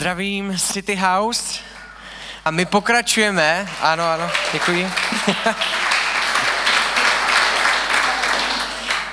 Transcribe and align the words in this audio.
Zdravím 0.00 0.58
City 0.58 0.96
House 0.96 1.60
a 2.44 2.50
my 2.50 2.64
pokračujeme, 2.64 3.68
ano, 3.80 4.04
ano, 4.04 4.30
děkuji. 4.52 4.90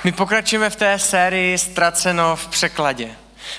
my 0.04 0.12
pokračujeme 0.12 0.70
v 0.70 0.76
té 0.76 0.98
sérii 0.98 1.58
Ztraceno 1.58 2.36
v 2.36 2.46
překladě. 2.46 3.10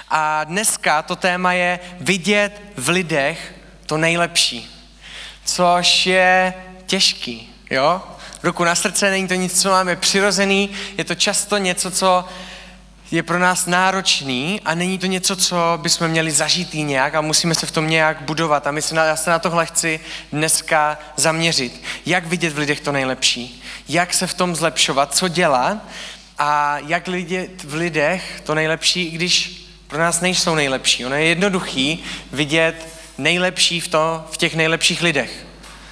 A 0.10 0.44
dneska 0.44 1.02
to 1.02 1.16
téma 1.16 1.54
je 1.54 1.80
vidět 2.00 2.62
v 2.78 2.90
lidech 2.90 3.54
to 3.86 3.98
nejlepší, 3.98 4.88
což 5.46 6.06
je 6.06 6.54
těžký, 6.86 7.54
jo? 7.70 8.02
Ruku 8.44 8.64
na 8.64 8.76
srdce, 8.76 9.10
není 9.10 9.28
to 9.28 9.34
nic, 9.34 9.62
co 9.62 9.70
máme 9.70 9.96
přirozený, 9.96 10.70
je 10.98 11.04
to 11.04 11.16
často 11.16 11.58
něco, 11.58 11.92
co 11.92 12.26
je 13.12 13.24
pro 13.24 13.40
nás 13.40 13.66
náročný 13.66 14.62
a 14.66 14.76
není 14.76 14.98
to 14.98 15.06
něco, 15.06 15.36
co 15.36 15.80
bychom 15.82 16.08
měli 16.08 16.32
zažít 16.32 16.74
nějak 16.74 17.16
a 17.16 17.22
musíme 17.22 17.56
se 17.56 17.66
v 17.66 17.72
tom 17.72 17.90
nějak 17.90 18.22
budovat. 18.22 18.68
A 18.68 18.72
my 18.72 18.82
se 18.82 18.96
na, 18.96 19.04
já 19.04 19.16
se 19.16 19.30
na 19.30 19.40
tohle 19.40 19.66
chci 19.66 20.00
dneska 20.32 20.98
zaměřit. 21.16 21.82
Jak 22.06 22.26
vidět 22.26 22.54
v 22.54 22.58
lidech 22.58 22.80
to 22.80 22.92
nejlepší? 22.92 23.64
Jak 23.90 24.14
se 24.14 24.28
v 24.28 24.34
tom 24.34 24.56
zlepšovat? 24.56 25.16
Co 25.16 25.28
dělat? 25.28 25.78
A 26.38 26.78
jak 26.78 27.08
vidět 27.08 27.64
v 27.64 27.74
lidech 27.74 28.42
to 28.44 28.56
nejlepší, 28.56 29.04
i 29.04 29.12
když 29.12 29.66
pro 29.88 30.00
nás 30.00 30.22
nejsou 30.22 30.56
nejlepší. 30.56 31.06
Ono 31.06 31.16
je 31.16 31.26
jednoduchý 31.26 32.04
vidět 32.32 32.88
nejlepší 33.18 33.80
v, 33.80 33.88
to, 33.88 34.28
v 34.32 34.38
těch 34.38 34.56
nejlepších 34.56 35.02
lidech. 35.02 35.49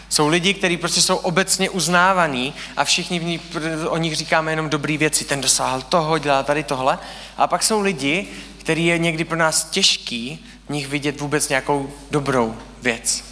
Jsou 0.09 0.27
lidi, 0.27 0.53
kteří 0.53 0.77
prostě 0.77 1.02
jsou 1.02 1.16
obecně 1.16 1.70
uznávaní 1.70 2.53
a 2.77 2.84
všichni 2.84 3.20
v 3.20 3.23
ní, 3.23 3.39
o 3.88 3.97
nich 3.97 4.16
říkáme 4.16 4.52
jenom 4.52 4.70
dobré 4.70 4.97
věci. 4.97 5.25
Ten 5.25 5.41
dosáhl 5.41 5.81
toho, 5.81 6.17
dělá 6.17 6.43
tady 6.43 6.63
tohle. 6.63 6.99
A 7.38 7.47
pak 7.47 7.63
jsou 7.63 7.81
lidi, 7.81 8.27
který 8.59 8.85
je 8.85 8.97
někdy 8.97 9.23
pro 9.23 9.38
nás 9.38 9.63
těžký 9.63 10.45
v 10.67 10.70
nich 10.70 10.88
vidět 10.88 11.21
vůbec 11.21 11.49
nějakou 11.49 11.93
dobrou 12.11 12.57
věc. 12.81 13.23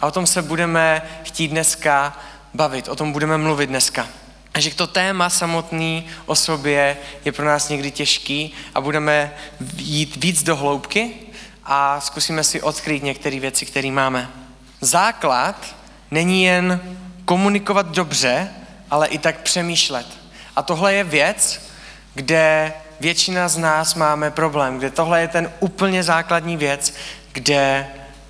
A 0.00 0.06
o 0.06 0.10
tom 0.10 0.26
se 0.26 0.42
budeme 0.42 1.02
chtít 1.22 1.48
dneska 1.48 2.18
bavit, 2.54 2.88
o 2.88 2.96
tom 2.96 3.12
budeme 3.12 3.38
mluvit 3.38 3.66
dneska. 3.66 4.08
A 4.54 4.60
že 4.60 4.74
to 4.74 4.86
téma 4.86 5.30
samotný 5.30 6.06
o 6.26 6.34
sobě 6.34 6.96
je 7.24 7.32
pro 7.32 7.46
nás 7.46 7.68
někdy 7.68 7.90
těžký 7.90 8.52
a 8.74 8.80
budeme 8.80 9.34
jít 9.76 10.16
víc 10.16 10.42
do 10.42 10.56
hloubky 10.56 11.14
a 11.64 12.00
zkusíme 12.00 12.44
si 12.44 12.62
odkryt 12.62 13.02
některé 13.02 13.40
věci, 13.40 13.66
které 13.66 13.90
máme. 13.90 14.30
Základ 14.80 15.76
není 16.10 16.44
jen 16.44 16.80
komunikovat 17.24 17.86
dobře, 17.86 18.48
ale 18.90 19.06
i 19.06 19.18
tak 19.18 19.40
přemýšlet. 19.40 20.06
A 20.56 20.62
tohle 20.62 20.94
je 20.94 21.04
věc, 21.04 21.70
kde 22.14 22.72
většina 23.00 23.48
z 23.48 23.56
nás 23.56 23.94
máme 23.94 24.30
problém, 24.30 24.78
kde 24.78 24.90
tohle 24.90 25.20
je 25.20 25.28
ten 25.28 25.52
úplně 25.60 26.02
základní 26.02 26.56
věc, 26.56 26.94
kde 27.32 27.88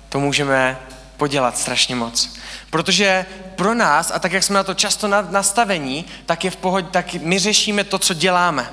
to 0.09 0.19
můžeme 0.19 0.77
podělat 1.17 1.57
strašně 1.57 1.95
moc. 1.95 2.37
Protože 2.69 3.25
pro 3.55 3.73
nás, 3.73 4.11
a 4.15 4.19
tak 4.19 4.31
jak 4.31 4.43
jsme 4.43 4.55
na 4.55 4.63
to 4.63 4.73
často 4.73 5.07
nastavení, 5.07 6.05
tak 6.25 6.43
je 6.43 6.51
v 6.51 6.55
pohodě, 6.55 6.87
tak 6.91 7.13
my 7.13 7.39
řešíme 7.39 7.83
to, 7.83 7.99
co 7.99 8.13
děláme. 8.13 8.69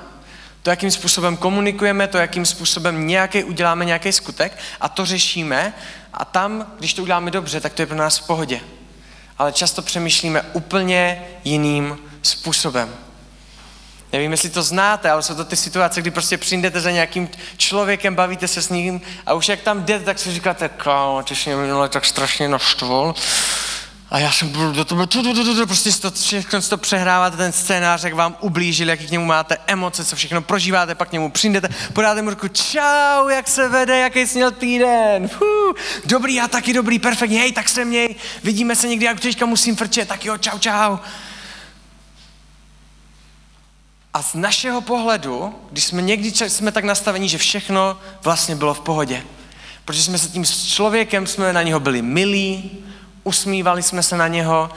To, 0.63 0.69
jakým 0.69 0.91
způsobem 0.91 1.37
komunikujeme, 1.37 2.07
to, 2.07 2.17
jakým 2.17 2.45
způsobem 2.45 3.07
nějaký 3.07 3.43
uděláme 3.43 3.85
nějaký 3.85 4.11
skutek 4.11 4.57
a 4.81 4.89
to 4.89 5.05
řešíme 5.05 5.73
a 6.13 6.25
tam, 6.25 6.73
když 6.79 6.93
to 6.93 7.01
uděláme 7.01 7.31
dobře, 7.31 7.61
tak 7.61 7.73
to 7.73 7.81
je 7.81 7.85
pro 7.85 7.97
nás 7.97 8.17
v 8.17 8.27
pohodě 8.27 8.61
ale 9.37 9.51
často 9.51 9.81
přemýšlíme 9.81 10.41
úplně 10.41 11.25
jiným 11.43 11.97
způsobem. 12.21 12.95
Nevím, 14.13 14.31
jestli 14.31 14.49
to 14.49 14.63
znáte, 14.63 15.09
ale 15.09 15.23
jsou 15.23 15.35
to 15.35 15.45
ty 15.45 15.55
situace, 15.55 16.01
kdy 16.01 16.11
prostě 16.11 16.37
přijdete 16.37 16.81
za 16.81 16.91
nějakým 16.91 17.29
člověkem, 17.57 18.15
bavíte 18.15 18.47
se 18.47 18.61
s 18.61 18.69
ním 18.69 19.01
a 19.25 19.33
už 19.33 19.49
jak 19.49 19.61
tam 19.61 19.83
jdete, 19.83 20.05
tak 20.05 20.19
si 20.19 20.33
říkáte, 20.33 20.69
kámo, 20.69 21.23
ty 21.23 21.35
jsi 21.35 21.49
mě 21.49 21.57
minule 21.57 21.89
tak 21.89 22.05
strašně 22.05 22.47
naštval. 22.47 23.15
A 24.09 24.19
já 24.19 24.31
jsem 24.31 24.49
byl 24.49 24.73
do 24.73 24.85
toho, 24.85 25.07
prostě 25.65 25.91
to, 25.91 26.11
všechno 26.11 26.61
to 26.61 26.77
přehráváte, 26.77 27.37
ten 27.37 27.51
scénář, 27.51 28.03
jak 28.03 28.13
vám 28.13 28.37
ublížil, 28.39 28.89
jaký 28.89 29.07
k 29.07 29.11
němu 29.11 29.25
máte 29.25 29.57
emoce, 29.67 30.05
co 30.05 30.15
všechno 30.15 30.41
prožíváte, 30.41 30.95
pak 30.95 31.09
k 31.09 31.11
němu 31.11 31.31
přijdete, 31.31 31.69
podáte 31.93 32.21
mu 32.21 32.29
ruku, 32.29 32.47
čau, 32.47 33.27
jak 33.27 33.47
se 33.47 33.69
vede, 33.69 33.97
jaký 33.97 34.19
jsi 34.19 34.37
měl 34.37 34.51
týden, 34.51 35.27
Fuh, 35.27 35.75
dobrý, 36.05 36.35
já 36.35 36.47
taky 36.47 36.73
dobrý, 36.73 36.99
perfektně, 36.99 37.39
hej, 37.39 37.51
tak 37.51 37.69
se 37.69 37.85
měj, 37.85 38.15
vidíme 38.43 38.75
se 38.75 38.87
někdy, 38.87 39.05
jak 39.05 39.19
teďka 39.19 39.45
musím 39.45 39.75
frčet, 39.75 40.07
tak 40.07 40.25
jo, 40.25 40.37
čau, 40.37 40.59
čau. 40.59 40.97
A 44.13 44.23
z 44.23 44.33
našeho 44.33 44.81
pohledu, 44.81 45.55
když 45.71 45.83
jsme 45.83 46.01
někdy 46.01 46.49
jsme 46.49 46.71
tak 46.71 46.83
nastavení, 46.83 47.29
že 47.29 47.37
všechno 47.37 47.97
vlastně 48.23 48.55
bylo 48.55 48.73
v 48.73 48.79
pohodě, 48.79 49.23
protože 49.85 50.03
jsme 50.03 50.17
se 50.17 50.29
tím 50.29 50.45
člověkem, 50.45 51.27
jsme 51.27 51.53
na 51.53 51.61
něho 51.61 51.79
byli 51.79 52.01
milí, 52.01 52.71
usmívali 53.25 53.83
jsme 53.83 54.03
se 54.03 54.17
na 54.17 54.27
něho 54.27 54.69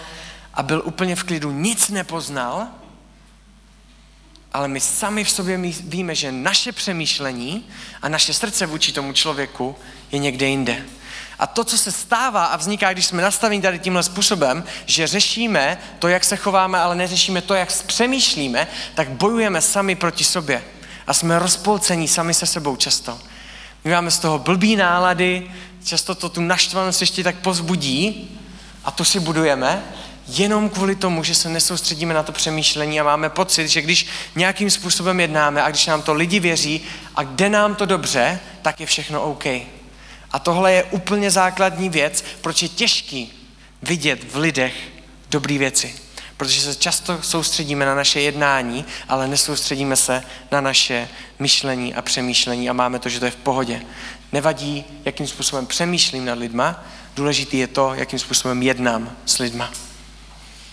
a 0.55 0.63
byl 0.63 0.83
úplně 0.85 1.17
v 1.17 1.25
klidu, 1.25 1.51
nic 1.51 1.89
nepoznal, 1.89 2.67
ale 4.53 4.69
my 4.69 4.81
sami 4.81 5.25
v 5.25 5.31
sobě 5.31 5.57
víme, 5.81 6.15
že 6.15 6.33
naše 6.33 6.73
přemýšlení 6.73 7.67
a 8.03 8.09
naše 8.09 8.35
srdce 8.35 8.67
vůči 8.67 8.93
tomu 8.93 9.13
člověku 9.13 9.77
je 10.13 10.19
někde 10.19 10.47
jinde. 10.47 10.85
A 11.39 11.47
to, 11.47 11.65
co 11.65 11.79
se 11.79 11.93
stává 11.93 12.45
a 12.45 12.57
vzniká, 12.57 12.93
když 12.93 13.07
jsme 13.07 13.23
nastaveni 13.23 13.63
tady 13.63 13.79
tímhle 13.79 14.03
způsobem, 14.03 14.65
že 14.87 15.07
řešíme 15.07 15.79
to, 15.99 16.09
jak 16.09 16.25
se 16.25 16.37
chováme, 16.37 16.79
ale 16.79 16.95
neřešíme 16.95 17.43
to, 17.43 17.55
jak 17.55 17.83
přemýšlíme, 17.83 18.67
tak 18.95 19.09
bojujeme 19.09 19.61
sami 19.61 19.95
proti 19.95 20.25
sobě. 20.25 20.65
A 21.07 21.15
jsme 21.15 21.39
rozpolcení 21.39 22.09
sami 22.09 22.35
se 22.35 22.47
sebou 22.47 22.77
často. 22.77 23.19
My 23.85 23.91
máme 23.91 24.11
z 24.11 24.19
toho 24.19 24.39
blbý 24.39 24.77
nálady, 24.77 25.51
často 25.89 26.15
to 26.15 26.29
tu 26.29 26.41
naštvanost 26.41 27.01
ještě 27.01 27.25
tak 27.25 27.37
pozbudí 27.37 28.31
a 28.85 28.91
to 28.91 29.05
si 29.05 29.21
budujeme, 29.21 29.85
jenom 30.29 30.69
kvůli 30.69 30.95
tomu, 30.95 31.25
že 31.25 31.35
se 31.35 31.49
nesoustředíme 31.49 32.15
na 32.15 32.23
to 32.23 32.33
přemýšlení 32.33 33.01
a 33.01 33.05
máme 33.05 33.31
pocit, 33.31 33.69
že 33.69 33.83
když 33.83 34.07
nějakým 34.37 34.71
způsobem 34.71 35.21
jednáme 35.21 35.63
a 35.63 35.71
když 35.71 35.87
nám 35.87 36.03
to 36.03 36.15
lidi 36.15 36.41
věří 36.41 36.81
a 37.17 37.23
jde 37.23 37.49
nám 37.49 37.75
to 37.75 37.87
dobře, 37.87 38.41
tak 38.63 38.81
je 38.81 38.87
všechno 38.87 39.23
OK. 39.23 39.45
A 40.31 40.39
tohle 40.39 40.73
je 40.73 40.85
úplně 40.85 41.31
základní 41.31 41.89
věc, 41.89 42.25
proč 42.41 42.63
je 42.63 42.69
těžký 42.69 43.33
vidět 43.83 44.33
v 44.33 44.37
lidech 44.37 44.75
dobré 45.31 45.59
věci. 45.59 45.95
Protože 46.37 46.61
se 46.61 46.75
často 46.75 47.23
soustředíme 47.23 47.87
na 47.87 47.95
naše 47.95 48.21
jednání, 48.21 48.85
ale 49.09 49.29
nesoustředíme 49.29 49.97
se 49.97 50.23
na 50.51 50.61
naše 50.61 51.09
myšlení 51.39 51.95
a 51.95 52.03
přemýšlení 52.03 52.71
a 52.71 52.73
máme 52.73 52.99
to, 52.99 53.09
že 53.09 53.19
to 53.21 53.25
je 53.25 53.31
v 53.31 53.37
pohodě. 53.37 53.81
Nevadí, 54.33 54.85
jakým 55.05 55.27
způsobem 55.27 55.67
přemýšlím 55.67 56.25
nad 56.25 56.39
lidma, 56.39 56.85
důležitý 57.17 57.59
je 57.59 57.67
to, 57.67 57.95
jakým 57.95 58.19
způsobem 58.19 58.63
jednám 58.63 59.17
s 59.27 59.39
lidma. 59.39 59.71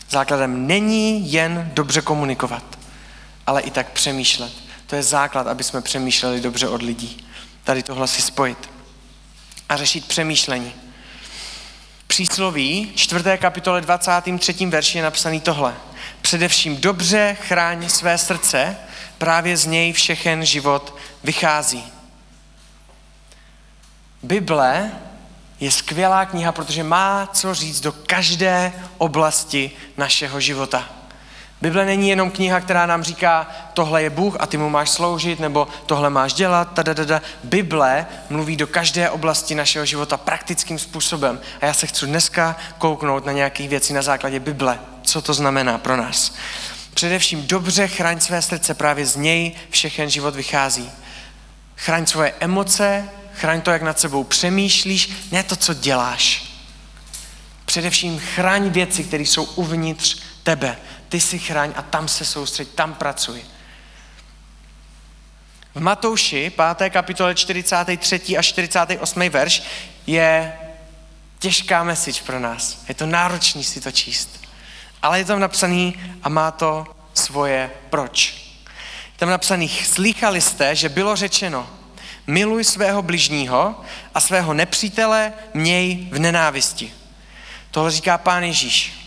Základem 0.09 0.67
není 0.67 1.31
jen 1.31 1.71
dobře 1.73 2.01
komunikovat, 2.01 2.79
ale 3.47 3.61
i 3.61 3.71
tak 3.71 3.91
přemýšlet. 3.91 4.53
To 4.87 4.95
je 4.95 5.03
základ, 5.03 5.47
aby 5.47 5.63
jsme 5.63 5.81
přemýšleli 5.81 6.41
dobře 6.41 6.67
od 6.67 6.81
lidí. 6.81 7.27
Tady 7.63 7.83
tohle 7.83 8.07
si 8.07 8.21
spojit. 8.21 8.69
A 9.69 9.77
řešit 9.77 10.05
přemýšlení. 10.07 10.73
Přísloví 12.07 12.91
4. 12.95 13.23
kapitole 13.37 13.81
23. 13.81 14.65
verši 14.65 14.97
je 14.97 15.03
napsaný 15.03 15.41
tohle. 15.41 15.75
Především 16.21 16.77
dobře 16.77 17.37
chráň 17.41 17.89
své 17.89 18.17
srdce, 18.17 18.77
právě 19.17 19.57
z 19.57 19.65
něj 19.65 19.93
všechen 19.93 20.45
život 20.45 20.95
vychází. 21.23 21.94
Bible 24.25 24.91
je 25.59 25.71
skvělá 25.71 26.25
kniha, 26.25 26.51
protože 26.51 26.83
má 26.83 27.29
co 27.33 27.53
říct 27.53 27.81
do 27.81 27.91
každé 27.91 28.73
oblasti 28.97 29.71
našeho 29.97 30.39
života. 30.39 30.89
Bible 31.61 31.85
není 31.85 32.09
jenom 32.09 32.31
kniha, 32.31 32.59
která 32.59 32.85
nám 32.85 33.03
říká, 33.03 33.47
tohle 33.73 34.03
je 34.03 34.09
Bůh 34.09 34.35
a 34.39 34.45
ty 34.45 34.57
mu 34.57 34.69
máš 34.69 34.89
sloužit, 34.89 35.39
nebo 35.39 35.67
tohle 35.85 36.09
máš 36.09 36.33
dělat, 36.33 36.73
tadadada. 36.73 37.21
Bible 37.43 38.05
mluví 38.29 38.57
do 38.57 38.67
každé 38.67 39.09
oblasti 39.09 39.55
našeho 39.55 39.85
života 39.85 40.17
praktickým 40.17 40.79
způsobem. 40.79 41.39
A 41.61 41.65
já 41.65 41.73
se 41.73 41.87
chci 41.87 42.05
dneska 42.05 42.55
kouknout 42.77 43.25
na 43.25 43.31
nějaké 43.31 43.67
věci 43.67 43.93
na 43.93 44.01
základě 44.01 44.39
Bible. 44.39 44.79
Co 45.01 45.21
to 45.21 45.33
znamená 45.33 45.77
pro 45.77 45.97
nás? 45.97 46.35
Především 46.93 47.47
dobře 47.47 47.87
chraň 47.87 48.19
své 48.19 48.41
srdce, 48.41 48.73
právě 48.73 49.05
z 49.05 49.15
něj 49.15 49.51
všechen 49.69 50.09
život 50.09 50.35
vychází. 50.35 50.91
Chraň 51.75 52.05
svoje 52.05 52.33
emoce, 52.39 53.09
chraň 53.35 53.61
to, 53.61 53.71
jak 53.71 53.81
nad 53.81 53.99
sebou 53.99 54.23
přemýšlíš, 54.23 55.09
ne 55.31 55.43
to, 55.43 55.55
co 55.55 55.73
děláš. 55.73 56.43
Především 57.65 58.19
chraň 58.19 58.69
věci, 58.69 59.03
které 59.03 59.23
jsou 59.23 59.43
uvnitř 59.43 60.17
tebe. 60.43 60.77
Ty 61.09 61.21
si 61.21 61.39
chraň 61.39 61.73
a 61.75 61.81
tam 61.81 62.07
se 62.07 62.25
soustředь, 62.25 62.69
tam 62.69 62.93
pracuj. 62.93 63.45
V 65.75 65.79
Matouši, 65.79 66.51
5. 66.77 66.89
kapitole 66.89 67.35
43. 67.35 68.37
a 68.37 68.41
48. 68.41 69.29
verš 69.29 69.63
je 70.07 70.53
těžká 71.39 71.83
message 71.83 72.21
pro 72.25 72.39
nás. 72.39 72.83
Je 72.87 72.95
to 72.95 73.05
náročný 73.05 73.63
si 73.63 73.81
to 73.81 73.91
číst. 73.91 74.41
Ale 75.01 75.19
je 75.19 75.25
tam 75.25 75.39
napsaný 75.39 75.95
a 76.23 76.29
má 76.29 76.51
to 76.51 76.85
svoje 77.13 77.71
proč. 77.89 78.33
Je 79.05 79.17
tam 79.17 79.29
napsaný, 79.29 79.69
slýchali 79.69 80.41
jste, 80.41 80.75
že 80.75 80.89
bylo 80.89 81.15
řečeno, 81.15 81.69
Miluj 82.27 82.63
svého 82.63 83.01
bližního 83.01 83.81
a 84.15 84.19
svého 84.19 84.53
nepřítele 84.53 85.33
měj 85.53 86.07
v 86.11 86.19
nenávisti. 86.19 86.93
Tohle 87.71 87.91
říká 87.91 88.17
pán 88.17 88.43
Ježíš. 88.43 89.05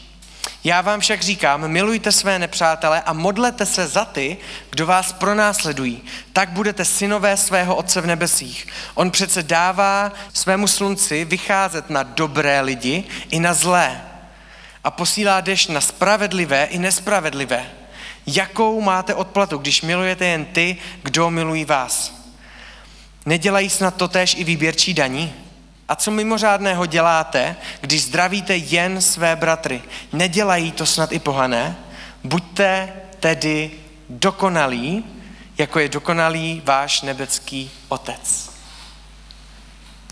Já 0.64 0.80
vám 0.80 1.00
však 1.00 1.22
říkám, 1.22 1.68
milujte 1.68 2.12
své 2.12 2.38
nepřátele 2.38 3.02
a 3.02 3.12
modlete 3.12 3.66
se 3.66 3.86
za 3.86 4.04
ty, 4.04 4.36
kdo 4.70 4.86
vás 4.86 5.12
pronásledují. 5.12 6.02
Tak 6.32 6.48
budete 6.48 6.84
synové 6.84 7.36
svého 7.36 7.76
Otce 7.76 8.00
v 8.00 8.06
nebesích. 8.06 8.66
On 8.94 9.10
přece 9.10 9.42
dává 9.42 10.12
svému 10.32 10.66
slunci 10.66 11.24
vycházet 11.24 11.90
na 11.90 12.02
dobré 12.02 12.60
lidi 12.60 13.04
i 13.30 13.40
na 13.40 13.54
zlé. 13.54 14.02
A 14.84 14.90
posílá 14.90 15.40
dešť 15.40 15.68
na 15.68 15.80
spravedlivé 15.80 16.64
i 16.64 16.78
nespravedlivé. 16.78 17.66
Jakou 18.26 18.80
máte 18.80 19.14
odplatu, 19.14 19.58
když 19.58 19.82
milujete 19.82 20.26
jen 20.26 20.44
ty, 20.44 20.76
kdo 21.02 21.30
milují 21.30 21.64
vás? 21.64 22.17
Nedělají 23.28 23.70
snad 23.70 23.96
totéž 23.96 24.34
i 24.34 24.44
výběrčí 24.44 24.94
daní? 24.94 25.32
A 25.88 25.96
co 25.96 26.10
mimořádného 26.10 26.86
děláte, 26.86 27.56
když 27.80 28.02
zdravíte 28.02 28.56
jen 28.56 29.00
své 29.02 29.36
bratry? 29.36 29.82
Nedělají 30.12 30.72
to 30.72 30.86
snad 30.86 31.12
i 31.12 31.18
pohané? 31.18 31.76
Buďte 32.24 32.92
tedy 33.20 33.70
dokonalí, 34.08 35.04
jako 35.58 35.78
je 35.78 35.88
dokonalý 35.88 36.62
váš 36.64 37.02
nebecký 37.02 37.70
otec. 37.88 38.50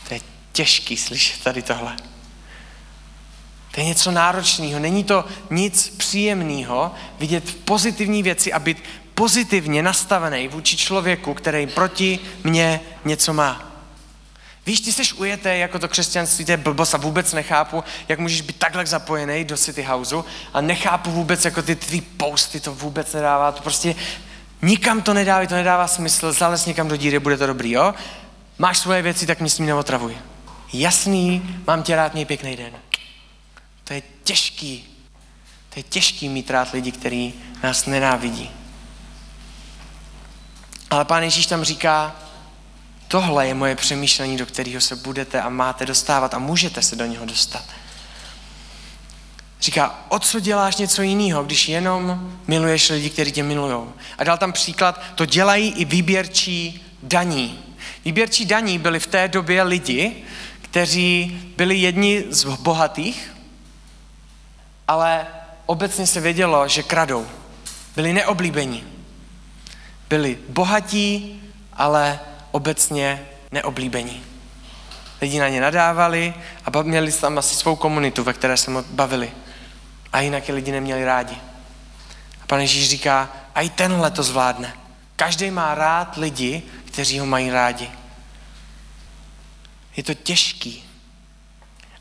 To 0.09 0.15
je 0.15 0.21
těžký 0.53 0.97
slyšet 0.97 1.45
tady 1.45 1.63
tohle. 1.63 1.97
To 3.75 3.81
je 3.81 3.87
něco 3.87 4.11
náročného, 4.11 4.81
není 4.81 5.05
to 5.05 5.25
nic 5.51 5.89
příjemného 5.89 6.95
vidět 7.19 7.57
pozitivní 7.65 8.23
věci 8.23 8.53
a 8.53 8.59
být 8.59 8.83
pozitivně 9.17 9.83
nastavený 9.83 10.49
vůči 10.49 10.77
člověku, 10.77 11.35
který 11.35 11.67
proti 11.67 12.19
mně 12.45 12.81
něco 13.05 13.33
má. 13.33 13.73
Víš, 14.67 14.81
ty 14.81 14.93
jsi 14.93 15.13
ujeté 15.15 15.57
jako 15.57 15.79
to 15.79 15.89
křesťanství, 15.89 16.45
to 16.45 16.51
je 16.51 16.57
blbost 16.57 16.95
a 16.95 16.99
vůbec 16.99 17.33
nechápu, 17.33 17.85
jak 18.09 18.19
můžeš 18.19 18.41
být 18.41 18.59
takhle 18.59 18.87
zapojený 18.87 19.45
do 19.45 19.57
City 19.57 19.83
Houseu 19.83 20.25
a 20.53 20.61
nechápu 20.61 21.11
vůbec, 21.11 21.45
jako 21.45 21.63
ty 21.63 21.77
tvý 21.77 22.01
posty, 22.01 22.61
to 22.61 22.75
vůbec 22.75 23.13
nedává, 23.13 23.53
to 23.53 23.63
prostě 23.63 23.95
nikam 24.63 25.03
to 25.03 25.15
nedává, 25.15 25.47
to 25.47 25.55
nedává 25.55 25.89
smysl, 25.89 26.33
zalez 26.33 26.67
někam 26.67 26.89
do 26.89 26.97
díry, 26.97 27.19
bude 27.19 27.37
to 27.37 27.47
dobrý, 27.47 27.71
jo? 27.71 27.95
Máš 28.59 28.79
svoje 28.79 29.03
věci, 29.03 29.27
tak 29.27 29.41
mě 29.41 29.51
s 29.51 29.59
ním 29.59 29.67
neotravuj. 29.67 30.17
Jasný, 30.73 31.63
mám 31.67 31.83
tě 31.83 31.97
rád, 31.97 32.13
měj 32.13 32.25
pěkný 32.25 32.57
den. 32.57 32.73
To 33.85 33.95
je 33.95 34.03
těžký. 34.25 34.85
To 35.71 35.79
je 35.79 35.83
těžký 35.83 36.29
mít 36.29 36.51
rád 36.51 36.73
lidi, 36.73 36.93
kteří 36.93 37.35
nás 37.63 37.87
nenávidí. 37.87 38.51
Ale 40.91 41.05
pán 41.05 41.23
Ježíš 41.23 41.47
tam 41.47 41.65
říká, 41.65 42.17
tohle 43.09 43.47
je 43.47 43.55
moje 43.55 43.77
přemýšlení, 43.77 44.37
do 44.37 44.47
kterého 44.47 44.81
se 44.81 44.97
budete 44.97 45.43
a 45.43 45.49
máte 45.49 45.87
dostávat 45.87 46.35
a 46.35 46.39
můžete 46.39 46.83
se 46.83 46.97
do 46.97 47.07
něho 47.07 47.27
dostat. 47.27 47.65
Říká, 49.61 50.05
o 50.09 50.19
co 50.19 50.41
děláš 50.41 50.77
něco 50.77 51.03
jiného, 51.03 51.45
když 51.45 51.69
jenom 51.69 52.33
miluješ 52.47 52.91
lidi, 52.91 53.11
kteří 53.11 53.33
tě 53.33 53.43
milují. 53.43 53.89
A 54.19 54.25
dal 54.25 54.39
tam 54.39 54.53
příklad, 54.53 55.01
to 55.15 55.27
dělají 55.27 55.73
i 55.73 55.85
výběrčí 55.85 56.87
daní. 57.03 57.59
Výběrčí 58.05 58.45
daní 58.45 58.79
byli 58.79 59.01
v 59.01 59.07
té 59.07 59.29
době 59.29 59.63
lidi, 59.63 60.25
kteří 60.63 61.41
byli 61.57 61.77
jedni 61.77 62.25
z 62.31 62.45
bohatých, 62.45 63.35
ale 64.89 65.27
obecně 65.67 66.07
se 66.07 66.21
vědělo, 66.21 66.69
že 66.69 66.83
kradou. 66.83 67.27
Byli 67.97 68.13
neoblíbení. 68.13 68.96
Byli 70.09 70.39
bohatí, 70.49 71.43
ale 71.73 72.21
obecně 72.51 73.27
neoblíbení. 73.53 74.25
Lidi 75.21 75.39
na 75.39 75.49
ně 75.49 75.61
nadávali 75.61 76.35
a 76.65 76.83
měli 76.83 77.13
tam 77.13 77.39
asi 77.39 77.55
svou 77.55 77.77
komunitu, 77.77 78.25
ve 78.25 78.33
které 78.33 78.57
se 78.57 78.71
bavili. 78.91 79.33
A 80.13 80.21
jinak 80.21 80.49
je 80.49 80.55
lidi 80.55 80.73
neměli 80.73 81.05
rádi. 81.05 81.37
A 82.43 82.47
pan 82.47 82.61
Ježíš 82.61 82.89
říká, 82.89 83.33
a 83.55 83.61
i 83.61 83.69
tenhle 83.69 84.11
to 84.11 84.23
zvládne. 84.23 84.75
Každý 85.17 85.51
má 85.51 85.75
rád 85.75 86.17
lidi, 86.17 86.63
kteří 86.85 87.19
ho 87.19 87.27
mají 87.27 87.51
rádi. 87.51 87.91
Je 89.97 90.03
to 90.03 90.15
těžký. 90.15 90.85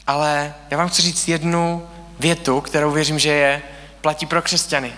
Ale 0.07 0.53
já 0.69 0.77
vám 0.77 0.89
chci 0.89 1.01
říct 1.01 1.27
jednu 1.27 1.87
větu, 2.19 2.61
kterou 2.61 2.91
věřím, 2.91 3.19
že 3.19 3.29
je 3.29 3.61
platí 4.01 4.25
pro 4.25 4.41
křesťany. 4.41 4.93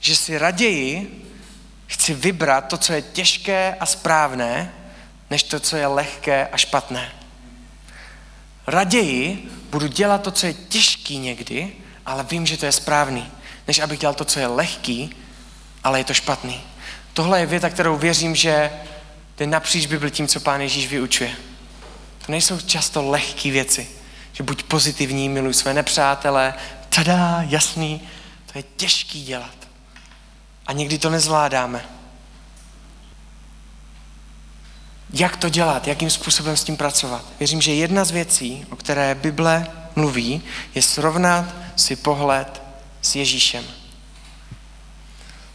Že 0.00 0.16
si 0.16 0.38
raději 0.38 1.20
chci 1.86 2.14
vybrat 2.14 2.68
to, 2.68 2.76
co 2.76 2.92
je 2.92 3.02
těžké 3.02 3.76
a 3.80 3.86
správné, 3.86 4.72
než 5.30 5.42
to, 5.42 5.60
co 5.60 5.76
je 5.76 5.86
lehké 5.86 6.48
a 6.48 6.56
špatné. 6.56 7.12
Raději 8.66 9.50
budu 9.70 9.86
dělat 9.86 10.22
to, 10.22 10.30
co 10.30 10.46
je 10.46 10.54
těžký 10.54 11.18
někdy, 11.18 11.72
ale 12.06 12.24
vím, 12.24 12.46
že 12.46 12.56
to 12.56 12.66
je 12.66 12.72
správný, 12.72 13.30
než 13.68 13.78
abych 13.78 14.00
dělal 14.00 14.14
to, 14.14 14.24
co 14.24 14.40
je 14.40 14.46
lehký, 14.46 15.16
ale 15.84 16.00
je 16.00 16.04
to 16.04 16.14
špatný. 16.14 16.60
Tohle 17.12 17.40
je 17.40 17.46
věta, 17.46 17.70
kterou 17.70 17.96
věřím, 17.96 18.34
že 18.34 18.70
jde 19.38 19.46
napříč 19.46 19.86
Bibli 19.86 20.10
tím, 20.10 20.28
co 20.28 20.40
Pán 20.40 20.60
Ježíš 20.60 20.88
vyučuje. 20.88 21.36
To 22.26 22.32
nejsou 22.32 22.60
často 22.60 23.10
lehké 23.10 23.50
věci, 23.50 23.88
že 24.32 24.42
buď 24.42 24.62
pozitivní, 24.62 25.28
miluj 25.28 25.54
své 25.54 25.74
nepřátele, 25.74 26.54
tada, 26.88 27.42
jasný, 27.48 28.08
to 28.52 28.58
je 28.58 28.64
těžký 28.76 29.24
dělat. 29.24 29.63
A 30.66 30.72
někdy 30.72 30.98
to 30.98 31.10
nezvládáme. 31.10 31.84
Jak 35.10 35.36
to 35.36 35.48
dělat? 35.48 35.88
Jakým 35.88 36.10
způsobem 36.10 36.56
s 36.56 36.64
tím 36.64 36.76
pracovat? 36.76 37.24
Věřím, 37.38 37.60
že 37.60 37.74
jedna 37.74 38.04
z 38.04 38.10
věcí, 38.10 38.66
o 38.70 38.76
které 38.76 39.14
Bible 39.14 39.66
mluví, 39.96 40.42
je 40.74 40.82
srovnat 40.82 41.44
si 41.76 41.96
pohled 41.96 42.62
s 43.02 43.14
Ježíšem. 43.14 43.64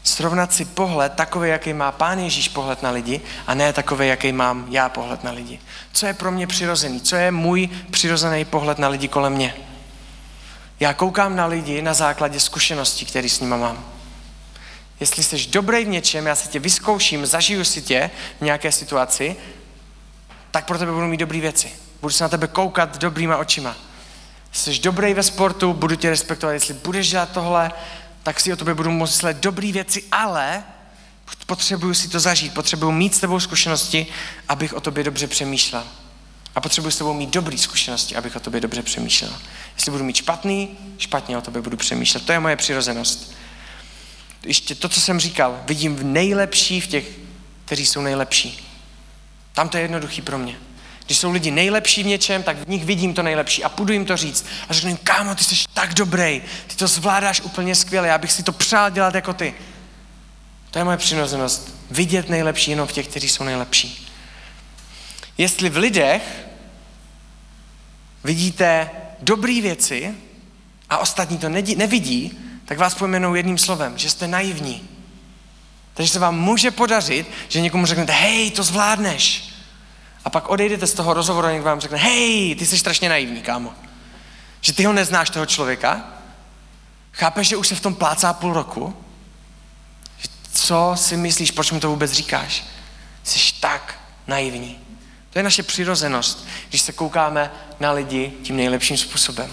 Srovnat 0.03 0.53
si 0.53 0.65
pohled 0.65 1.13
takový, 1.13 1.49
jaký 1.49 1.73
má 1.73 1.91
Pán 1.91 2.19
Ježíš 2.19 2.49
pohled 2.49 2.83
na 2.83 2.89
lidi 2.89 3.21
a 3.47 3.53
ne 3.53 3.73
takový, 3.73 4.07
jaký 4.07 4.31
mám 4.31 4.65
já 4.69 4.89
pohled 4.89 5.23
na 5.23 5.31
lidi. 5.31 5.59
Co 5.93 6.05
je 6.05 6.13
pro 6.13 6.31
mě 6.31 6.47
přirozený? 6.47 7.01
Co 7.01 7.15
je 7.15 7.31
můj 7.31 7.69
přirozený 7.91 8.45
pohled 8.45 8.79
na 8.79 8.87
lidi 8.87 9.07
kolem 9.07 9.33
mě? 9.33 9.55
Já 10.79 10.93
koukám 10.93 11.35
na 11.35 11.45
lidi 11.45 11.81
na 11.81 11.93
základě 11.93 12.39
zkušeností, 12.39 13.05
které 13.05 13.29
s 13.29 13.39
nimi 13.39 13.57
mám. 13.57 13.85
Jestli 14.99 15.23
jsi 15.23 15.47
dobrý 15.49 15.85
v 15.85 15.87
něčem, 15.87 16.25
já 16.25 16.35
se 16.35 16.49
tě 16.49 16.59
vyzkouším, 16.59 17.25
zažiju 17.25 17.63
si 17.63 17.81
tě 17.81 18.11
v 18.39 18.41
nějaké 18.41 18.71
situaci, 18.71 19.35
tak 20.51 20.65
pro 20.65 20.77
tebe 20.77 20.91
budu 20.91 21.07
mít 21.07 21.17
dobré 21.17 21.39
věci. 21.39 21.71
Budu 22.01 22.13
se 22.13 22.23
na 22.23 22.29
tebe 22.29 22.47
koukat 22.47 22.97
dobrýma 22.97 23.37
očima. 23.37 23.75
Jsi 24.51 24.79
dobrý 24.79 25.13
ve 25.13 25.23
sportu, 25.23 25.73
budu 25.73 25.95
tě 25.95 26.09
respektovat. 26.09 26.53
Jestli 26.53 26.73
budeš 26.73 27.09
dělat 27.09 27.31
tohle, 27.31 27.71
tak 28.23 28.39
si 28.39 28.53
o 28.53 28.55
tobě 28.55 28.73
budu 28.73 28.91
myslet 28.91 29.37
dobré 29.37 29.71
věci, 29.71 30.03
ale 30.11 30.63
potřebuju 31.45 31.93
si 31.93 32.07
to 32.07 32.19
zažít, 32.19 32.53
potřebuju 32.53 32.91
mít 32.91 33.15
s 33.15 33.19
tebou 33.19 33.39
zkušenosti, 33.39 34.07
abych 34.49 34.73
o 34.73 34.81
tobě 34.81 35.03
dobře 35.03 35.27
přemýšlel. 35.27 35.83
A 36.55 36.61
potřebuji 36.61 36.91
s 36.91 36.97
tebou 36.97 37.13
mít 37.13 37.29
dobré 37.29 37.57
zkušenosti, 37.57 38.15
abych 38.15 38.35
o 38.35 38.39
tobě 38.39 38.61
dobře 38.61 38.83
přemýšlel. 38.83 39.33
Jestli 39.75 39.91
budu 39.91 40.03
mít 40.03 40.15
špatný, 40.15 40.77
špatně 40.97 41.37
o 41.37 41.41
tobě 41.41 41.61
budu 41.61 41.77
přemýšlet. 41.77 42.25
To 42.25 42.31
je 42.31 42.39
moje 42.39 42.55
přirozenost 42.55 43.33
ještě 44.43 44.75
to, 44.75 44.89
co 44.89 45.01
jsem 45.01 45.19
říkal, 45.19 45.61
vidím 45.65 45.95
v 45.95 46.03
nejlepší 46.03 46.81
v 46.81 46.87
těch, 46.87 47.05
kteří 47.65 47.85
jsou 47.85 48.01
nejlepší. 48.01 48.67
Tam 49.53 49.69
to 49.69 49.77
je 49.77 49.83
jednoduchý 49.83 50.21
pro 50.21 50.37
mě. 50.37 50.55
Když 51.05 51.17
jsou 51.17 51.31
lidi 51.31 51.51
nejlepší 51.51 52.03
v 52.03 52.05
něčem, 52.05 52.43
tak 52.43 52.57
v 52.57 52.69
nich 52.69 52.85
vidím 52.85 53.13
to 53.13 53.23
nejlepší 53.23 53.63
a 53.63 53.69
půjdu 53.69 53.93
jim 53.93 54.05
to 54.05 54.17
říct. 54.17 54.45
A 54.69 54.73
řeknu 54.73 54.89
jim, 54.89 54.99
kámo, 55.03 55.35
ty 55.35 55.43
jsi 55.43 55.55
tak 55.73 55.93
dobrý, 55.93 56.41
ty 56.67 56.75
to 56.75 56.87
zvládáš 56.87 57.41
úplně 57.41 57.75
skvěle, 57.75 58.07
já 58.07 58.17
bych 58.17 58.31
si 58.31 58.43
to 58.43 58.51
přál 58.51 58.89
dělat 58.89 59.15
jako 59.15 59.33
ty. 59.33 59.53
To 60.71 60.79
je 60.79 60.85
moje 60.85 60.97
přirozenost. 60.97 61.75
Vidět 61.91 62.29
nejlepší 62.29 62.71
jenom 62.71 62.87
v 62.87 62.91
těch, 62.91 63.07
kteří 63.07 63.29
jsou 63.29 63.43
nejlepší. 63.43 64.07
Jestli 65.37 65.69
v 65.69 65.77
lidech 65.77 66.47
vidíte 68.23 68.89
dobré 69.21 69.61
věci 69.61 70.15
a 70.89 70.97
ostatní 70.97 71.37
to 71.37 71.49
nevidí, 71.49 72.48
tak 72.69 72.77
vás 72.77 72.95
pojmenou 72.95 73.35
jedním 73.35 73.57
slovem, 73.57 73.97
že 73.97 74.09
jste 74.09 74.27
naivní. 74.27 74.89
Takže 75.93 76.11
se 76.11 76.19
vám 76.19 76.39
může 76.39 76.71
podařit, 76.71 77.27
že 77.47 77.61
někomu 77.61 77.85
řeknete, 77.85 78.13
hej, 78.13 78.51
to 78.51 78.63
zvládneš. 78.63 79.53
A 80.25 80.29
pak 80.29 80.49
odejdete 80.49 80.87
z 80.87 80.93
toho 80.93 81.13
rozhovoru 81.13 81.47
a 81.47 81.51
někdo 81.51 81.65
vám 81.65 81.79
řekne, 81.79 81.97
hej, 81.97 82.55
ty 82.55 82.65
jsi 82.65 82.77
strašně 82.77 83.09
naivní, 83.09 83.41
kámo. 83.41 83.73
Že 84.61 84.73
ty 84.73 84.83
ho 84.83 84.93
neznáš, 84.93 85.29
toho 85.29 85.45
člověka. 85.45 86.03
Chápeš, 87.11 87.47
že 87.47 87.57
už 87.57 87.67
se 87.67 87.75
v 87.75 87.81
tom 87.81 87.95
plácá 87.95 88.33
půl 88.33 88.53
roku? 88.53 88.95
Co 90.53 90.91
si 90.95 91.17
myslíš, 91.17 91.51
proč 91.51 91.71
mi 91.71 91.79
to 91.79 91.89
vůbec 91.89 92.11
říkáš? 92.11 92.63
Jsi 93.23 93.53
tak 93.59 93.99
naivní. 94.27 94.79
To 95.29 95.39
je 95.39 95.43
naše 95.43 95.63
přirozenost, 95.63 96.47
když 96.69 96.81
se 96.81 96.91
koukáme 96.91 97.51
na 97.79 97.91
lidi 97.91 98.33
tím 98.43 98.55
nejlepším 98.55 98.97
způsobem. 98.97 99.51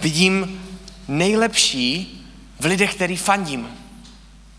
Vidím 0.00 0.67
nejlepší 1.08 2.14
v 2.60 2.64
lidech, 2.64 2.94
který 2.94 3.16
fandím. 3.16 3.68